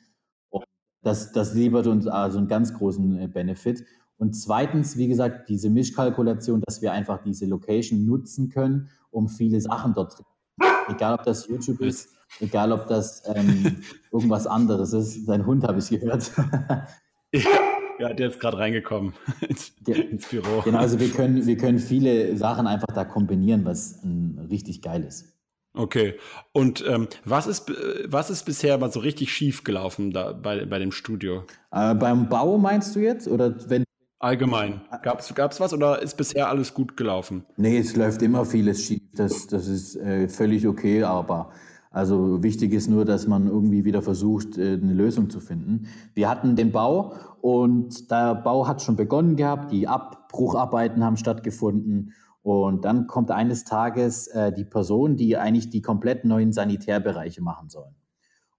Das, 1.02 1.32
das 1.32 1.54
liefert 1.54 1.88
uns 1.88 2.08
also 2.08 2.38
einen 2.38 2.48
ganz 2.48 2.74
großen 2.74 3.20
äh, 3.20 3.28
Benefit. 3.28 3.86
Und 4.18 4.34
zweitens, 4.34 4.98
wie 4.98 5.08
gesagt, 5.08 5.48
diese 5.48 5.70
Mischkalkulation, 5.70 6.62
dass 6.66 6.82
wir 6.82 6.92
einfach 6.92 7.24
diese 7.24 7.46
Location 7.46 8.06
nutzen 8.06 8.50
können, 8.50 8.90
um 9.12 9.30
viele 9.30 9.62
Sachen 9.62 9.94
dort 9.94 10.22
Egal, 10.90 11.14
ob 11.14 11.24
das 11.24 11.48
YouTube 11.48 11.82
ist, 11.82 12.10
egal, 12.40 12.72
ob 12.72 12.88
das 12.88 13.24
ähm, 13.34 13.78
irgendwas 14.12 14.48
anderes 14.48 14.94
ist. 14.94 15.26
Sein 15.26 15.46
Hund 15.46 15.64
habe 15.64 15.80
ich 15.80 15.90
gehört. 15.90 16.32
ja, 18.00 18.14
der 18.14 18.30
ist 18.30 18.40
gerade 18.40 18.58
reingekommen 18.58 19.14
ins 19.86 20.28
Büro. 20.28 20.62
Genau, 20.64 20.80
also 20.80 21.00
wir 21.00 21.10
können, 21.10 21.46
wir 21.46 21.58
können 21.58 21.80
viele 21.80 22.36
Sachen 22.38 22.68
einfach 22.68 22.94
da 22.94 23.06
kombinieren, 23.06 23.66
was 23.66 24.04
ähm, 24.04 24.40
richtig 24.50 24.82
geil 24.82 25.04
ist. 25.04 25.39
Okay. 25.74 26.16
Und 26.52 26.84
ähm, 26.88 27.08
was, 27.26 27.48
ist, 27.48 27.72
was 28.06 28.30
ist 28.30 28.44
bisher 28.44 28.78
mal 28.78 28.92
so 28.92 29.00
richtig 29.00 29.32
schief 29.32 29.64
gelaufen 29.64 30.12
da 30.12 30.34
bei, 30.34 30.66
bei 30.66 30.80
dem 30.80 30.92
Studio? 30.92 31.44
Äh, 31.72 31.96
beim 31.96 32.28
Bau 32.28 32.58
meinst 32.58 32.96
du 32.96 33.00
jetzt? 33.00 33.28
Oder 33.28 33.56
wenn 33.70 33.84
Allgemein. 34.22 34.82
Gab 35.02 35.22
es 35.22 35.60
was 35.62 35.74
oder 35.74 36.02
ist 36.02 36.18
bisher 36.18 36.50
alles 36.50 36.74
gut 36.74 36.98
gelaufen? 36.98 37.46
Nee, 37.56 37.78
es 37.78 37.96
läuft 37.96 38.22
immer 38.22 38.46
vieles 38.46 38.84
schief. 38.84 39.02
Das, 39.16 39.48
das 39.48 39.68
ist 39.70 39.96
äh, 39.96 40.28
völlig 40.28 40.68
okay, 40.68 41.04
aber 41.04 41.52
also 41.90 42.44
wichtig 42.44 42.74
ist 42.74 42.90
nur, 42.90 43.06
dass 43.06 43.28
man 43.28 43.48
irgendwie 43.48 43.86
wieder 43.86 44.02
versucht, 44.02 44.58
äh, 44.58 44.74
eine 44.74 44.94
Lösung 44.94 45.30
zu 45.30 45.40
finden. 45.40 45.88
Wir 46.16 46.30
hatten 46.30 46.58
den 46.58 46.74
Bau 46.74 47.14
und 47.40 48.12
der 48.12 48.36
Bau 48.36 48.68
hat 48.68 48.82
schon 48.82 48.98
begonnen 48.98 49.38
gehabt, 49.38 49.72
die 49.72 49.88
Abbrucharbeiten 49.88 51.02
haben 51.02 51.16
stattgefunden 51.16 52.14
und 52.42 52.86
dann 52.86 53.08
kommt 53.08 53.32
eines 53.32 53.66
Tages 53.66 54.28
äh, 54.28 54.54
die 54.54 54.66
Person, 54.66 55.18
die 55.18 55.38
eigentlich 55.38 55.70
die 55.70 55.82
komplett 55.82 56.26
neuen 56.26 56.54
Sanitärbereiche 56.54 57.42
machen 57.42 57.70
soll. 57.70 57.90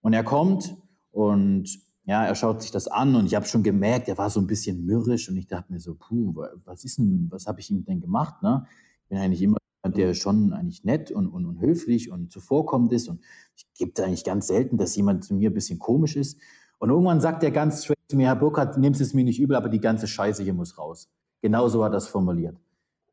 Und 0.01 0.13
er 0.13 0.25
kommt 0.25 0.77
und 1.13 1.69
ja, 2.05 2.25
er 2.25 2.35
schaut 2.35 2.63
sich 2.63 2.71
das 2.71 2.89
an 2.89 3.15
und 3.15 3.27
ich 3.27 3.35
habe 3.35 3.47
schon 3.47 3.63
gemerkt, 3.63 4.09
er 4.09 4.19
war 4.19 4.31
so 4.31 4.41
ein 4.41 4.47
bisschen 4.47 4.85
mürrisch 4.85 5.29
und 5.29 5.37
ich 5.37 5.47
dachte 5.47 5.73
mir 5.73 5.81
so, 5.81 5.95
puh, 5.95 6.35
was 6.65 6.85
ist 6.85 6.99
denn, 6.99 7.29
was 7.31 7.47
habe 7.47 7.61
ich 7.61 7.71
ihm 7.71 7.85
denn 7.85 8.01
gemacht? 8.01 8.43
Ne? 8.43 8.67
Ich 9.03 9.09
bin 9.09 9.19
eigentlich 9.19 9.43
immer 9.43 9.59
der 9.87 10.13
schon 10.15 10.53
eigentlich 10.53 10.85
nett 10.85 11.11
und, 11.11 11.29
und, 11.29 11.47
und 11.47 11.61
höflich 11.61 12.11
und 12.11 12.31
zuvorkommend 12.31 12.93
ist 12.93 13.09
und 13.09 13.21
ich 13.57 13.67
gebe 13.75 14.05
eigentlich 14.05 14.25
ganz 14.25 14.47
selten, 14.47 14.77
dass 14.77 14.95
jemand 14.97 15.25
zu 15.25 15.35
mir 15.35 15.51
ein 15.51 15.55
bisschen 15.55 15.79
komisch 15.79 16.17
ist. 16.17 16.39
Und 16.79 16.91
irgendwann 16.91 17.21
sagt 17.21 17.43
er 17.43 17.51
ganz 17.51 17.85
straight 17.85 17.99
zu 18.09 18.17
mir, 18.17 18.27
Herr 18.27 18.37
Burkhardt, 18.37 18.79
nimmst 18.79 19.01
es 19.01 19.15
mir 19.15 19.25
nicht 19.25 19.41
übel, 19.41 19.57
aber 19.57 19.69
die 19.69 19.81
ganze 19.81 20.07
Scheiße 20.07 20.43
hier 20.43 20.55
muss 20.55 20.79
raus. 20.79 21.09
Genau 21.43 21.69
so 21.69 21.85
hat 21.85 21.91
er 21.91 21.95
das 21.95 22.09
formuliert. 22.09 22.57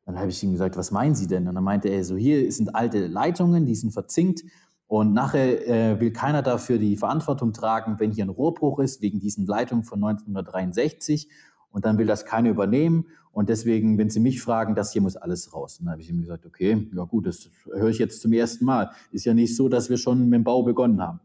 Dann 0.08 0.18
habe 0.18 0.30
ich 0.30 0.42
ihm 0.42 0.52
gesagt, 0.52 0.78
was 0.78 0.90
meinen 0.90 1.14
Sie 1.14 1.26
denn? 1.26 1.46
Und 1.48 1.54
dann 1.54 1.64
meinte 1.64 1.90
er 1.90 2.02
so, 2.02 2.16
hier 2.16 2.50
sind 2.50 2.74
alte 2.74 3.08
Leitungen, 3.08 3.66
die 3.66 3.74
sind 3.74 3.90
verzinkt 3.90 4.42
und 4.86 5.12
nachher 5.12 5.68
äh, 5.68 6.00
will 6.00 6.12
keiner 6.12 6.40
dafür 6.40 6.78
die 6.78 6.96
Verantwortung 6.96 7.52
tragen, 7.52 7.96
wenn 7.98 8.10
hier 8.10 8.24
ein 8.24 8.30
Rohrbruch 8.30 8.78
ist, 8.78 9.02
wegen 9.02 9.20
diesen 9.20 9.44
Leitungen 9.44 9.84
von 9.84 10.02
1963. 10.02 11.28
Und 11.70 11.84
dann 11.84 11.98
will 11.98 12.06
das 12.06 12.24
keiner 12.24 12.48
übernehmen. 12.48 13.08
Und 13.32 13.50
deswegen, 13.50 13.98
wenn 13.98 14.08
Sie 14.08 14.20
mich 14.20 14.40
fragen, 14.40 14.74
das 14.74 14.94
hier 14.94 15.02
muss 15.02 15.16
alles 15.16 15.52
raus. 15.52 15.78
Und 15.78 15.84
dann 15.84 15.92
habe 15.92 16.00
ich 16.00 16.08
ihm 16.08 16.22
gesagt, 16.22 16.46
okay, 16.46 16.88
ja 16.90 17.04
gut, 17.04 17.26
das 17.26 17.50
höre 17.70 17.90
ich 17.90 17.98
jetzt 17.98 18.22
zum 18.22 18.32
ersten 18.32 18.64
Mal. 18.64 18.90
Ist 19.12 19.26
ja 19.26 19.34
nicht 19.34 19.54
so, 19.54 19.68
dass 19.68 19.90
wir 19.90 19.98
schon 19.98 20.30
mit 20.30 20.38
dem 20.38 20.44
Bau 20.44 20.62
begonnen 20.62 21.02
haben. 21.02 21.20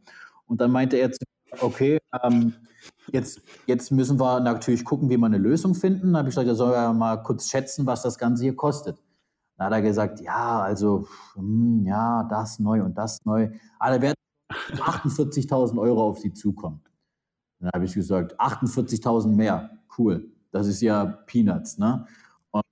Und 0.45 0.59
dann 0.59 0.71
meinte 0.71 0.97
er 0.97 1.09
zu 1.09 1.19
mir, 1.21 1.63
okay, 1.63 1.99
ähm, 2.21 2.53
jetzt, 3.11 3.41
jetzt 3.65 3.91
müssen 3.91 4.19
wir 4.19 4.39
natürlich 4.39 4.85
gucken, 4.85 5.09
wie 5.09 5.17
wir 5.17 5.25
eine 5.25 5.37
Lösung 5.37 5.75
finden. 5.75 6.07
Dann 6.07 6.17
habe 6.17 6.29
ich 6.29 6.35
gesagt, 6.35 6.47
er 6.47 6.55
soll 6.55 6.73
ja 6.73 6.93
mal 6.93 7.17
kurz 7.17 7.49
schätzen, 7.49 7.85
was 7.85 8.01
das 8.01 8.17
Ganze 8.17 8.43
hier 8.43 8.55
kostet. 8.55 8.97
Dann 9.57 9.67
hat 9.67 9.73
er 9.73 9.81
gesagt, 9.81 10.19
ja, 10.21 10.61
also, 10.61 11.07
hm, 11.35 11.85
ja, 11.85 12.23
das 12.23 12.59
neu 12.59 12.83
und 12.83 12.97
das 12.97 13.23
neu. 13.25 13.49
Alle 13.79 14.01
werden 14.01 14.15
48.000 14.51 15.79
Euro 15.79 16.03
auf 16.09 16.19
sie 16.19 16.33
zukommen. 16.33 16.81
Dann 17.59 17.71
habe 17.73 17.85
ich 17.85 17.93
gesagt, 17.93 18.39
48.000 18.39 19.27
mehr, 19.27 19.69
cool. 19.97 20.29
Das 20.51 20.67
ist 20.67 20.81
ja 20.81 21.05
Peanuts, 21.05 21.77
ne? 21.77 22.05
Und 22.51 22.63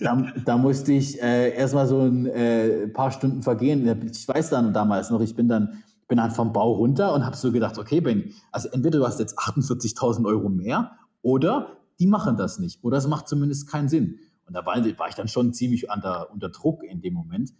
da, 0.00 0.32
da 0.44 0.58
musste 0.58 0.92
ich 0.92 1.22
äh, 1.22 1.54
erstmal 1.54 1.86
so 1.86 2.00
ein 2.00 2.26
äh, 2.26 2.88
paar 2.88 3.10
Stunden 3.10 3.42
vergehen. 3.42 4.10
Ich 4.12 4.28
weiß 4.28 4.50
dann 4.50 4.74
damals 4.74 5.10
noch, 5.10 5.20
ich 5.20 5.34
bin 5.34 5.48
dann, 5.48 5.82
bin 6.08 6.18
dann 6.18 6.30
vom 6.30 6.52
Bau 6.52 6.72
runter 6.72 7.14
und 7.14 7.24
habe 7.24 7.36
so 7.36 7.52
gedacht, 7.52 7.78
okay, 7.78 8.00
Ben, 8.00 8.32
also 8.52 8.68
entweder 8.68 8.98
du 8.98 9.06
hast 9.06 9.18
jetzt 9.18 9.38
48.000 9.38 10.26
Euro 10.26 10.48
mehr 10.48 10.92
oder 11.22 11.78
die 11.98 12.06
machen 12.06 12.36
das 12.36 12.58
nicht. 12.58 12.82
Oder 12.84 12.98
es 12.98 13.08
macht 13.08 13.28
zumindest 13.28 13.68
keinen 13.68 13.88
Sinn. 13.88 14.18
Und 14.46 14.54
da 14.54 14.64
war, 14.64 14.76
war 14.98 15.08
ich 15.08 15.14
dann 15.14 15.28
schon 15.28 15.52
ziemlich 15.52 15.90
unter, 15.90 16.30
unter 16.30 16.50
Druck 16.50 16.84
in 16.84 17.00
dem 17.00 17.14
Moment. 17.14 17.52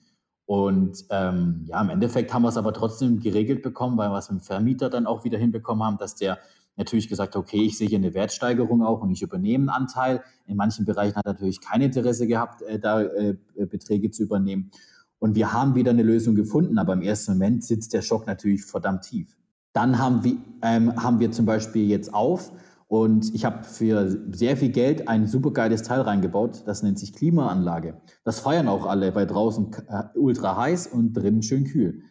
Und 0.44 1.04
ähm, 1.10 1.64
ja, 1.66 1.80
im 1.80 1.90
Endeffekt 1.90 2.32
haben 2.32 2.42
wir 2.42 2.48
es 2.48 2.56
aber 2.56 2.72
trotzdem 2.72 3.18
geregelt 3.18 3.62
bekommen, 3.62 3.98
weil 3.98 4.10
wir 4.10 4.18
es 4.18 4.30
mit 4.30 4.40
dem 4.40 4.44
Vermieter 4.44 4.88
dann 4.88 5.06
auch 5.06 5.24
wieder 5.24 5.38
hinbekommen 5.38 5.84
haben, 5.84 5.98
dass 5.98 6.14
der 6.14 6.38
natürlich 6.76 7.08
gesagt 7.08 7.34
hat, 7.34 7.40
okay, 7.40 7.64
ich 7.64 7.76
sehe 7.76 7.88
hier 7.88 7.98
eine 7.98 8.14
Wertsteigerung 8.14 8.84
auch 8.84 9.00
und 9.00 9.10
ich 9.10 9.22
übernehme 9.22 9.72
einen 9.72 9.82
Anteil. 9.84 10.22
In 10.46 10.56
manchen 10.56 10.84
Bereichen 10.84 11.16
hat 11.16 11.26
er 11.26 11.32
natürlich 11.32 11.60
kein 11.60 11.80
Interesse 11.80 12.28
gehabt, 12.28 12.62
äh, 12.62 12.78
da 12.78 13.02
äh, 13.02 13.36
Beträge 13.56 14.10
zu 14.10 14.22
übernehmen. 14.22 14.70
Und 15.18 15.34
wir 15.34 15.52
haben 15.52 15.74
wieder 15.74 15.90
eine 15.90 16.02
Lösung 16.02 16.34
gefunden, 16.34 16.78
aber 16.78 16.92
im 16.92 17.02
ersten 17.02 17.32
Moment 17.32 17.64
sitzt 17.64 17.92
der 17.92 18.02
Schock 18.02 18.26
natürlich 18.26 18.64
verdammt 18.64 19.02
tief. 19.02 19.36
Dann 19.72 19.98
haben 19.98 20.24
wir, 20.24 20.36
ähm, 20.62 20.94
haben 21.02 21.20
wir 21.20 21.32
zum 21.32 21.46
Beispiel 21.46 21.88
jetzt 21.88 22.12
auf, 22.12 22.52
und 22.88 23.34
ich 23.34 23.44
habe 23.44 23.64
für 23.64 24.16
sehr 24.32 24.56
viel 24.56 24.68
Geld 24.70 25.08
ein 25.08 25.26
supergeiles 25.26 25.82
Teil 25.82 26.02
reingebaut, 26.02 26.62
das 26.66 26.84
nennt 26.84 26.98
sich 27.00 27.12
Klimaanlage. 27.12 28.00
Das 28.22 28.38
feiern 28.38 28.68
auch 28.68 28.86
alle, 28.86 29.14
weil 29.14 29.26
draußen 29.26 29.72
äh, 29.88 30.04
ultra 30.14 30.56
heiß 30.56 30.86
und 30.86 31.12
drinnen 31.12 31.42
schön 31.42 31.64
kühl. 31.64 32.02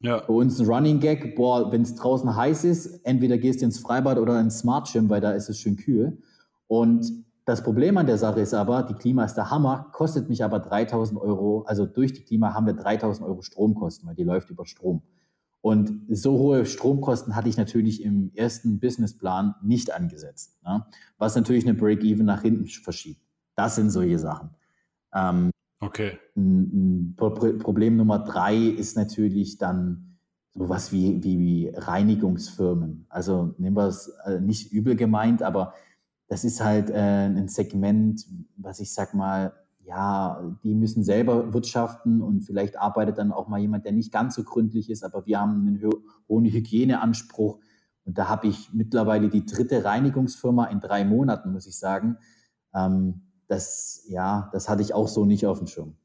Ja. 0.00 0.18
Bei 0.18 0.34
uns 0.34 0.60
ein 0.60 0.66
Running 0.66 1.00
Gag, 1.00 1.36
boah, 1.36 1.72
wenn 1.72 1.82
es 1.82 1.94
draußen 1.94 2.36
heiß 2.36 2.64
ist, 2.64 3.00
entweder 3.04 3.38
gehst 3.38 3.60
du 3.60 3.64
ins 3.64 3.78
Freibad 3.78 4.18
oder 4.18 4.38
ins 4.40 4.58
Smart 4.58 4.92
Gym, 4.92 5.08
weil 5.08 5.20
da 5.20 5.32
ist 5.32 5.48
es 5.48 5.58
schön 5.58 5.76
kühl. 5.76 6.18
Und 6.66 7.24
das 7.46 7.62
Problem 7.62 7.96
an 7.96 8.06
der 8.06 8.18
Sache 8.18 8.40
ist 8.40 8.54
aber, 8.54 8.82
die 8.82 8.94
Klima 8.94 9.24
ist 9.24 9.34
der 9.34 9.50
Hammer, 9.50 9.86
kostet 9.92 10.28
mich 10.28 10.42
aber 10.42 10.58
3000 10.58 11.18
Euro, 11.20 11.62
also 11.62 11.86
durch 11.86 12.12
die 12.12 12.22
Klima 12.22 12.52
haben 12.52 12.66
wir 12.66 12.74
3000 12.74 13.26
Euro 13.26 13.40
Stromkosten, 13.40 14.08
weil 14.08 14.16
die 14.16 14.24
läuft 14.24 14.50
über 14.50 14.66
Strom. 14.66 15.02
Und 15.60 16.02
so 16.08 16.38
hohe 16.38 16.66
Stromkosten 16.66 17.36
hatte 17.36 17.48
ich 17.48 17.56
natürlich 17.56 18.02
im 18.02 18.32
ersten 18.34 18.80
Businessplan 18.80 19.54
nicht 19.62 19.94
angesetzt, 19.94 20.60
ne? 20.64 20.86
was 21.18 21.36
natürlich 21.36 21.64
eine 21.64 21.74
Break-Even 21.74 22.26
nach 22.26 22.42
hinten 22.42 22.66
verschiebt. 22.66 23.22
Das 23.54 23.76
sind 23.76 23.90
solche 23.90 24.18
Sachen. 24.18 24.50
Ähm, 25.14 25.50
okay. 25.78 26.18
Problem 27.16 27.96
Nummer 27.96 28.18
drei 28.18 28.56
ist 28.56 28.96
natürlich 28.96 29.56
dann 29.56 30.18
sowas 30.52 30.90
wie, 30.90 31.22
wie, 31.22 31.38
wie 31.38 31.72
Reinigungsfirmen. 31.74 33.06
Also 33.08 33.54
nehmen 33.58 33.76
wir 33.76 33.86
es 33.86 34.08
äh, 34.24 34.40
nicht 34.40 34.72
übel 34.72 34.96
gemeint, 34.96 35.44
aber 35.44 35.74
das 36.28 36.44
ist 36.44 36.60
halt 36.60 36.90
äh, 36.90 37.26
ein 37.26 37.48
Segment, 37.48 38.24
was 38.56 38.80
ich 38.80 38.92
sag 38.92 39.14
mal, 39.14 39.52
ja, 39.84 40.42
die 40.64 40.74
müssen 40.74 41.04
selber 41.04 41.54
wirtschaften 41.54 42.20
und 42.20 42.40
vielleicht 42.40 42.76
arbeitet 42.76 43.18
dann 43.18 43.30
auch 43.30 43.46
mal 43.46 43.60
jemand, 43.60 43.84
der 43.84 43.92
nicht 43.92 44.12
ganz 44.12 44.34
so 44.34 44.42
gründlich 44.42 44.90
ist, 44.90 45.04
aber 45.04 45.26
wir 45.26 45.40
haben 45.40 45.66
einen 45.66 45.90
hohen 46.28 46.44
Hygieneanspruch. 46.44 47.60
Und 48.04 48.18
da 48.18 48.28
habe 48.28 48.48
ich 48.48 48.72
mittlerweile 48.72 49.28
die 49.28 49.46
dritte 49.46 49.84
Reinigungsfirma 49.84 50.66
in 50.66 50.80
drei 50.80 51.04
Monaten, 51.04 51.52
muss 51.52 51.66
ich 51.66 51.78
sagen. 51.78 52.18
Ähm, 52.74 53.22
das, 53.46 54.04
ja, 54.08 54.50
das 54.52 54.68
hatte 54.68 54.82
ich 54.82 54.92
auch 54.92 55.08
so 55.08 55.24
nicht 55.24 55.46
auf 55.46 55.58
dem 55.58 55.68
Schirm. 55.68 55.96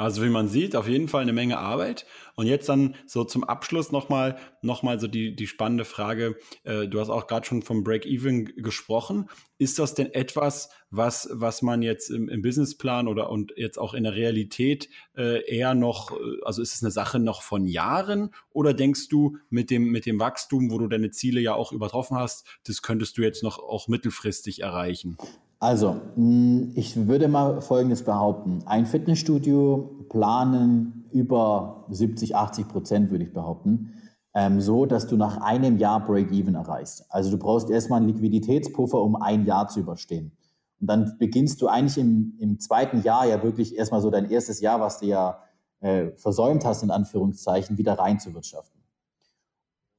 Also 0.00 0.22
wie 0.22 0.30
man 0.30 0.48
sieht, 0.48 0.76
auf 0.76 0.88
jeden 0.88 1.08
Fall 1.08 1.20
eine 1.20 1.34
Menge 1.34 1.58
Arbeit. 1.58 2.06
Und 2.34 2.46
jetzt 2.46 2.70
dann 2.70 2.94
so 3.04 3.22
zum 3.22 3.44
Abschluss 3.44 3.92
nochmal 3.92 4.38
noch 4.62 4.82
mal 4.82 4.98
so 4.98 5.06
die, 5.06 5.36
die 5.36 5.46
spannende 5.46 5.84
Frage. 5.84 6.38
Äh, 6.64 6.88
du 6.88 7.00
hast 7.00 7.10
auch 7.10 7.26
gerade 7.26 7.44
schon 7.44 7.60
vom 7.60 7.84
Break-Even 7.84 8.46
gesprochen. 8.56 9.28
Ist 9.58 9.78
das 9.78 9.94
denn 9.94 10.10
etwas, 10.10 10.70
was, 10.88 11.28
was 11.34 11.60
man 11.60 11.82
jetzt 11.82 12.08
im, 12.08 12.30
im 12.30 12.40
Businessplan 12.40 13.08
oder 13.08 13.28
und 13.28 13.52
jetzt 13.56 13.76
auch 13.76 13.92
in 13.92 14.04
der 14.04 14.14
Realität 14.14 14.88
äh, 15.18 15.44
eher 15.46 15.74
noch, 15.74 16.12
äh, 16.12 16.14
also 16.46 16.62
ist 16.62 16.74
es 16.74 16.82
eine 16.82 16.92
Sache 16.92 17.18
noch 17.18 17.42
von 17.42 17.66
Jahren 17.66 18.30
oder 18.48 18.72
denkst 18.72 19.08
du 19.08 19.36
mit 19.50 19.68
dem, 19.68 19.90
mit 19.90 20.06
dem 20.06 20.18
Wachstum, 20.18 20.70
wo 20.70 20.78
du 20.78 20.88
deine 20.88 21.10
Ziele 21.10 21.42
ja 21.42 21.52
auch 21.52 21.72
übertroffen 21.72 22.16
hast, 22.16 22.46
das 22.64 22.80
könntest 22.80 23.18
du 23.18 23.22
jetzt 23.22 23.42
noch 23.42 23.58
auch 23.58 23.86
mittelfristig 23.86 24.62
erreichen? 24.62 25.18
Also, 25.60 26.00
mm, 26.16 26.72
ich 26.74 27.06
würde 27.06 27.28
mal 27.28 27.60
Folgendes 27.60 28.02
behaupten. 28.02 28.62
Ein 28.64 28.86
Fitnessstudio 28.86 30.06
planen 30.08 31.04
über 31.12 31.84
70, 31.90 32.34
80 32.34 32.68
Prozent, 32.68 33.10
würde 33.10 33.24
ich 33.24 33.32
behaupten, 33.32 33.92
ähm, 34.32 34.60
so, 34.60 34.86
dass 34.86 35.06
du 35.06 35.16
nach 35.16 35.38
einem 35.42 35.76
Jahr 35.76 36.04
Break-Even 36.06 36.54
erreichst. 36.54 37.04
Also 37.10 37.30
du 37.30 37.38
brauchst 37.38 37.68
erstmal 37.68 38.00
einen 38.00 38.08
Liquiditätspuffer, 38.08 39.00
um 39.00 39.16
ein 39.16 39.44
Jahr 39.44 39.68
zu 39.68 39.80
überstehen. 39.80 40.32
Und 40.80 40.86
dann 40.86 41.16
beginnst 41.18 41.60
du 41.60 41.68
eigentlich 41.68 41.98
im, 41.98 42.36
im 42.38 42.58
zweiten 42.58 43.02
Jahr 43.02 43.26
ja 43.26 43.42
wirklich 43.42 43.76
erstmal 43.76 44.00
so 44.00 44.10
dein 44.10 44.30
erstes 44.30 44.60
Jahr, 44.60 44.80
was 44.80 45.00
du 45.00 45.06
ja 45.06 45.40
äh, 45.80 46.12
versäumt 46.16 46.64
hast, 46.64 46.82
in 46.82 46.90
Anführungszeichen, 46.90 47.76
wieder 47.76 47.94
reinzuwirtschaften. 47.98 48.80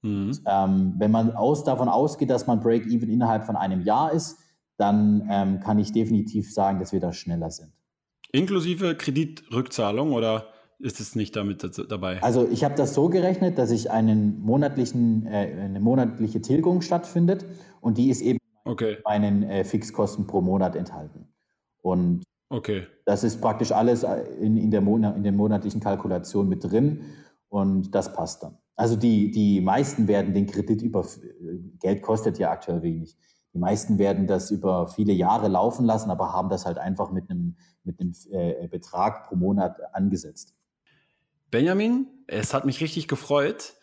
Mhm. 0.04 0.32
ähm, 0.48 0.96
wenn 0.98 1.12
man 1.12 1.36
aus, 1.36 1.64
davon 1.64 1.88
ausgeht, 1.88 2.32
dass 2.32 2.48
man 2.48 2.60
Break-Even 2.60 3.08
innerhalb 3.08 3.46
von 3.46 3.56
einem 3.56 3.82
Jahr 3.82 4.12
ist, 4.12 4.40
dann 4.78 5.28
ähm, 5.30 5.60
kann 5.60 5.80
ich 5.80 5.92
definitiv 5.92 6.54
sagen, 6.54 6.80
dass 6.80 6.92
wir 6.92 7.00
da 7.00 7.14
schneller 7.14 7.52
sind. 7.52 7.72
Inklusive 8.32 8.96
Kreditrückzahlung 8.96 10.14
oder 10.14 10.48
ist 10.80 11.00
es 11.00 11.16
nicht 11.16 11.36
damit 11.36 11.64
dabei? 11.90 12.22
Also 12.24 12.48
ich 12.50 12.64
habe 12.64 12.76
das 12.76 12.94
so 12.94 13.10
gerechnet, 13.10 13.58
dass 13.58 13.72
ich 13.72 13.92
einen 13.92 14.42
monatlichen, 14.42 15.26
äh, 15.28 15.54
eine 15.62 15.80
monatliche 15.80 16.42
Tilgung 16.42 16.82
stattfindet 16.82 17.46
und 17.82 17.98
die 17.98 18.10
ist 18.10 18.22
eben 18.22 18.40
okay. 18.66 18.98
meinen 19.06 19.44
äh, 19.44 19.64
Fixkosten 19.64 20.28
pro 20.28 20.42
Monat 20.42 20.76
enthalten. 20.76 21.28
Und 21.82 22.24
okay. 22.50 22.88
das 23.06 23.24
ist 23.24 23.42
praktisch 23.42 23.72
alles 23.72 24.04
äh, 24.04 24.24
in, 24.40 24.58
in, 24.58 24.72
der 24.72 24.82
in 24.82 25.24
der 25.24 25.32
monatlichen 25.32 25.82
Kalkulation 25.82 26.48
mit 26.50 26.64
drin 26.64 27.02
und 27.50 27.94
das 27.94 28.14
passt 28.14 28.44
dann. 28.44 28.58
Also 28.76 28.96
die, 28.96 29.30
die 29.30 29.62
meisten 29.62 30.08
werden 30.08 30.34
den 30.34 30.48
Kredit 30.48 30.82
über, 30.82 31.06
Geld 31.80 32.02
kostet 32.02 32.40
ja 32.40 32.50
aktuell 32.50 32.82
wenig. 32.82 33.16
Die 33.54 33.60
meisten 33.60 33.98
werden 33.98 34.28
das 34.28 34.50
über 34.50 34.88
viele 34.88 35.14
Jahre 35.14 35.48
laufen 35.48 35.86
lassen, 35.86 36.10
aber 36.10 36.32
haben 36.32 36.50
das 36.50 36.66
halt 36.66 36.78
einfach 36.78 37.12
mit 37.12 37.30
einem, 37.30 37.58
mit 37.84 38.00
einem 38.00 38.14
äh, 38.32 38.68
Betrag 38.68 39.28
pro 39.28 39.36
Monat 39.36 39.78
angesetzt. 39.94 40.56
Benjamin, 41.50 42.08
es 42.28 42.54
hat 42.54 42.66
mich 42.66 42.80
richtig 42.80 43.10
gefreut. 43.10 43.74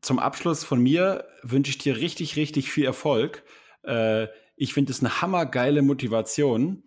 Zum 0.00 0.18
Abschluss 0.18 0.64
von 0.64 0.82
mir 0.82 1.24
wünsche 1.42 1.70
ich 1.70 1.78
dir 1.78 1.96
richtig, 1.96 2.34
richtig 2.34 2.72
viel 2.72 2.84
Erfolg. 2.84 3.44
Äh, 3.84 4.26
ich 4.56 4.74
finde 4.74 4.92
es 4.92 5.00
eine 5.00 5.22
hammergeile 5.22 5.82
Motivation. 5.82 6.82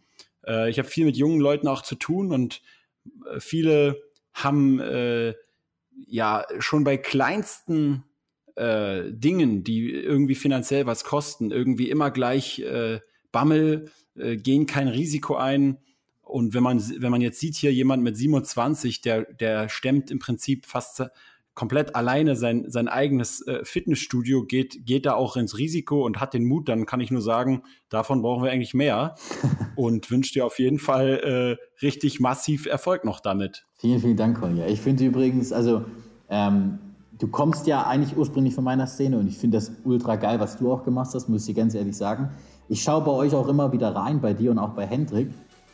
Äh, 0.46 0.70
ich 0.70 0.78
habe 0.78 0.90
viel 0.90 1.06
mit 1.06 1.16
jungen 1.16 1.40
Leuten 1.40 1.70
auch 1.70 1.82
zu 1.82 1.96
tun 1.96 2.34
und 2.34 2.62
äh, 3.34 3.40
viele 3.40 4.02
haben 4.34 4.82
äh, 4.82 5.34
ja 6.06 6.46
schon 6.60 6.84
bei 6.84 6.98
kleinsten 6.98 8.04
äh, 8.56 9.12
Dingen, 9.12 9.64
die 9.64 9.92
irgendwie 9.92 10.36
finanziell 10.36 10.86
was 10.86 11.04
kosten, 11.04 11.52
irgendwie 11.52 11.90
immer 11.90 12.12
gleich 12.12 12.60
äh, 12.60 13.00
Bammel, 13.32 13.92
äh, 14.18 14.38
gehen 14.38 14.66
kein 14.66 14.88
Risiko 14.88 15.36
ein. 15.36 15.78
Und 16.22 16.54
wenn 16.54 16.64
man, 16.64 16.82
wenn 17.00 17.12
man 17.12 17.22
jetzt 17.22 17.40
sieht, 17.40 17.56
hier 17.56 17.74
jemand 17.74 18.04
mit 18.04 18.18
27, 18.18 19.02
der, 19.02 19.32
der 19.34 19.70
stemmt 19.70 20.10
im 20.10 20.20
Prinzip 20.20 20.66
fast 20.66 21.04
komplett 21.54 21.96
alleine 21.96 22.36
sein, 22.36 22.66
sein 22.68 22.88
eigenes 22.88 23.46
äh, 23.48 23.64
Fitnessstudio, 23.64 24.44
geht, 24.44 24.86
geht 24.86 25.06
da 25.06 25.14
auch 25.14 25.38
ins 25.38 25.58
Risiko 25.58 26.06
und 26.06 26.20
hat 26.20 26.34
den 26.34 26.44
Mut, 26.44 26.68
dann 26.68 26.86
kann 26.86 27.00
ich 27.00 27.12
nur 27.12 27.22
sagen, 27.22 27.64
davon 27.90 28.22
brauchen 28.22 28.44
wir 28.44 28.52
eigentlich 28.52 28.74
mehr 28.74 29.16
und 29.76 30.12
wünsche 30.12 30.34
dir 30.34 30.46
auf 30.46 30.60
jeden 30.60 30.80
Fall 30.80 31.58
äh, 31.60 31.84
richtig 31.84 32.20
massiv 32.20 32.66
Erfolg 32.66 33.06
noch 33.06 33.22
damit. 33.22 33.66
Vielen, 33.78 34.02
vielen 34.02 34.18
Dank, 34.18 34.40
Kolja. 34.40 34.68
Ich 34.68 34.82
finde 34.82 35.06
übrigens, 35.06 35.54
also 35.54 35.86
ähm, 36.30 36.80
du 37.20 37.28
kommst 37.28 37.68
ja 37.68 37.86
eigentlich 37.86 38.18
ursprünglich 38.18 38.56
von 38.56 38.64
meiner 38.64 38.88
Szene 38.88 39.18
und 39.18 39.28
ich 39.28 39.38
finde 39.38 39.58
das 39.58 39.72
ultra 39.84 40.16
geil, 40.16 40.40
was 40.40 40.58
du 40.58 40.72
auch 40.72 40.84
gemacht 40.84 41.12
hast, 41.14 41.30
muss 41.30 41.48
ich 41.48 41.56
ganz 41.56 41.74
ehrlich 41.76 41.96
sagen. 41.96 42.30
Ich 42.68 42.84
schaue 42.84 43.02
bei 43.04 43.12
euch 43.12 43.34
auch 43.34 43.48
immer 43.48 43.72
wieder 43.72 43.96
rein, 43.96 44.22
bei 44.22 44.34
dir 44.34 44.52
und 44.52 44.60
auch 44.60 44.72
bei 44.72 44.86
Hendrik. 44.86 45.30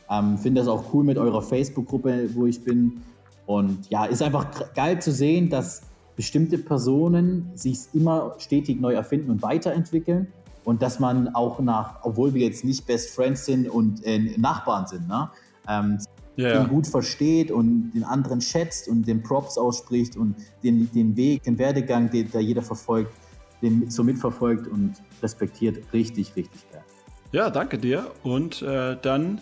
Ähm, 0.09 0.37
finde 0.37 0.61
das 0.61 0.67
auch 0.67 0.93
cool 0.93 1.03
mit 1.03 1.17
eurer 1.17 1.41
Facebook-Gruppe, 1.41 2.35
wo 2.35 2.45
ich 2.45 2.63
bin. 2.63 3.01
Und 3.45 3.89
ja, 3.89 4.05
ist 4.05 4.21
einfach 4.21 4.73
geil 4.75 5.01
zu 5.01 5.11
sehen, 5.11 5.49
dass 5.49 5.83
bestimmte 6.15 6.57
Personen 6.57 7.49
sich 7.55 7.79
immer 7.93 8.35
stetig 8.37 8.81
neu 8.81 8.93
erfinden 8.93 9.31
und 9.31 9.41
weiterentwickeln. 9.41 10.27
Und 10.63 10.81
dass 10.81 10.99
man 10.99 11.33
auch 11.33 11.59
nach, 11.59 12.03
obwohl 12.03 12.33
wir 12.33 12.45
jetzt 12.45 12.63
nicht 12.63 12.85
Best 12.85 13.15
Friends 13.15 13.45
sind 13.45 13.67
und 13.67 14.05
äh, 14.05 14.37
Nachbarn 14.37 14.85
sind, 14.85 15.07
ne, 15.07 15.31
ähm, 15.67 15.97
yeah. 16.41 16.63
den 16.63 16.69
gut 16.69 16.87
versteht 16.87 17.51
und 17.51 17.91
den 17.93 18.03
anderen 18.03 18.41
schätzt 18.41 18.87
und 18.87 19.07
den 19.07 19.21
Props 19.21 19.57
ausspricht 19.57 20.17
und 20.17 20.35
den, 20.63 20.91
den 20.91 21.15
Weg, 21.15 21.43
den 21.43 21.57
Werdegang, 21.57 22.09
den 22.09 22.29
da 22.31 22.39
jeder 22.39 22.61
verfolgt, 22.61 23.13
den 23.61 23.89
so 23.89 24.03
mitverfolgt 24.03 24.67
und 24.67 24.95
respektiert. 25.21 25.77
Richtig, 25.93 26.35
richtig 26.35 26.71
geil. 26.71 26.83
Ja, 27.31 27.49
danke 27.49 27.77
dir. 27.77 28.11
Und 28.23 28.61
äh, 28.61 28.97
dann, 29.01 29.39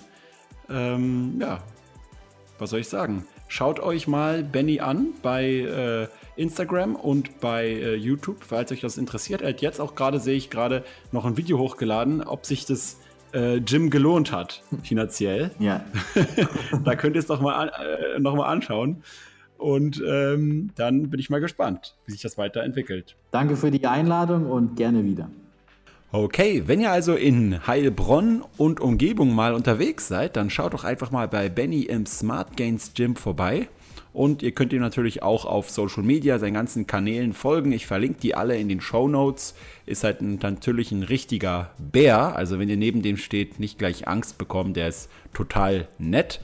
ähm, 0.70 1.38
ja, 1.40 1.60
was 2.60 2.72
soll 2.72 2.82
ich 2.82 2.90
sagen? 2.90 3.26
Schaut 3.48 3.80
euch 3.80 4.08
mal 4.08 4.44
Benny 4.44 4.80
an 4.80 5.08
bei 5.24 5.46
äh, 5.46 6.08
Instagram 6.40 6.96
und 6.96 7.40
bei 7.40 7.66
äh, 7.66 7.96
YouTube, 7.96 8.44
falls 8.44 8.72
euch 8.72 8.82
das 8.82 8.98
interessiert. 8.98 9.42
Er 9.42 9.50
hat 9.50 9.62
jetzt 9.62 9.82
auch 9.82 9.96
gerade, 9.96 10.20
sehe 10.20 10.38
ich 10.38 10.52
gerade, 10.52 10.84
noch 11.12 11.26
ein 11.26 11.36
Video 11.36 11.58
hochgeladen, 11.58 12.22
ob 12.22 12.46
sich 12.46 12.66
das 12.66 12.98
äh, 13.32 13.60
Gym 13.60 13.90
gelohnt 13.90 14.32
hat, 14.32 14.64
finanziell. 14.84 15.52
Ja. 15.60 15.84
da 16.84 16.96
könnt 16.96 17.16
ihr 17.16 17.20
es 17.20 17.28
doch 17.28 17.42
mal, 17.42 17.70
äh, 17.70 18.20
noch 18.20 18.36
mal 18.36 18.48
anschauen. 18.48 19.04
Und 19.58 20.02
ähm, 20.08 20.72
dann 20.76 21.10
bin 21.10 21.20
ich 21.20 21.30
mal 21.30 21.42
gespannt, 21.42 21.96
wie 22.06 22.14
sich 22.14 22.22
das 22.22 22.38
weiterentwickelt. 22.38 23.18
Danke 23.32 23.58
für 23.58 23.72
die 23.72 23.86
Einladung 23.86 24.46
und 24.46 24.78
gerne 24.78 25.04
wieder. 25.04 25.30
Okay, 26.12 26.64
wenn 26.66 26.80
ihr 26.80 26.92
also 26.92 27.14
in 27.14 27.68
Heilbronn 27.68 28.44
und 28.58 28.80
Umgebung 28.80 29.36
mal 29.36 29.54
unterwegs 29.54 30.08
seid, 30.08 30.38
dann 30.38 30.50
schaut 30.50 30.74
doch 30.74 30.84
einfach 30.84 31.12
mal 31.12 31.28
bei 31.28 31.50
Benny 31.50 31.84
im 31.84 32.08
Smart 32.08 32.58
Gains 32.58 32.94
Gym 32.96 33.16
vorbei. 33.16 33.68
Und 34.12 34.42
ihr 34.42 34.52
könnt 34.52 34.74
ihm 34.74 34.82
natürlich 34.82 35.22
auch 35.22 35.46
auf 35.46 35.70
Social 35.70 36.04
Media, 36.04 36.40
seinen 36.40 36.56
ganzen 36.56 36.88
Kanälen 36.88 37.34
folgen. 37.34 37.72
Ich 37.72 37.86
verlinke 37.86 38.20
die 38.20 38.36
alle 38.36 38.58
in 38.58 38.68
den 38.68 38.82
Show 38.82 39.08
Notes. 39.08 39.54
Ist 39.86 40.04
halt 40.04 40.22
ein, 40.22 40.40
natürlich 40.42 40.92
ein 40.92 41.04
richtiger 41.04 41.72
Bär. 41.78 42.36
Also 42.36 42.58
wenn 42.60 42.70
ihr 42.70 42.78
neben 42.78 43.02
dem 43.02 43.18
steht, 43.18 43.60
nicht 43.60 43.78
gleich 43.78 44.08
Angst 44.08 44.38
bekommen. 44.38 44.74
Der 44.74 44.88
ist 44.88 45.10
total 45.34 45.88
nett. 46.00 46.42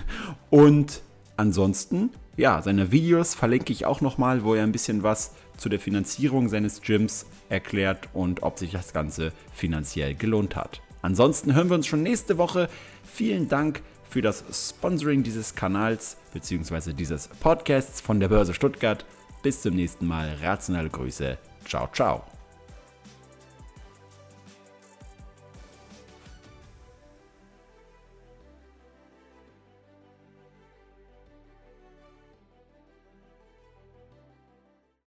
Und 0.50 1.02
ansonsten, 1.36 2.10
ja, 2.36 2.60
seine 2.60 2.92
Videos 2.92 3.34
verlinke 3.34 3.72
ich 3.72 3.86
auch 3.86 4.00
nochmal, 4.02 4.44
wo 4.44 4.54
er 4.54 4.62
ein 4.62 4.72
bisschen 4.72 5.02
was 5.02 5.34
zu 5.56 5.68
der 5.68 5.80
Finanzierung 5.80 6.48
seines 6.48 6.82
Gyms 6.82 7.26
erklärt 7.48 8.08
und 8.12 8.42
ob 8.42 8.58
sich 8.58 8.72
das 8.72 8.92
Ganze 8.92 9.32
finanziell 9.54 10.14
gelohnt 10.14 10.54
hat. 10.54 10.82
Ansonsten 11.02 11.54
hören 11.54 11.70
wir 11.70 11.76
uns 11.76 11.86
schon 11.86 12.02
nächste 12.02 12.36
Woche. 12.36 12.68
Vielen 13.04 13.48
Dank 13.48 13.82
für 14.16 14.22
das 14.22 14.70
Sponsoring 14.70 15.22
dieses 15.22 15.54
Kanals 15.54 16.16
bzw. 16.32 16.94
dieses 16.94 17.28
Podcasts 17.28 18.00
von 18.00 18.18
der 18.18 18.28
Börse 18.28 18.54
Stuttgart. 18.54 19.04
Bis 19.42 19.60
zum 19.60 19.74
nächsten 19.74 20.06
Mal. 20.06 20.38
Rationale 20.40 20.88
Grüße. 20.88 21.36
Ciao, 21.66 21.86
ciao. 21.92 22.24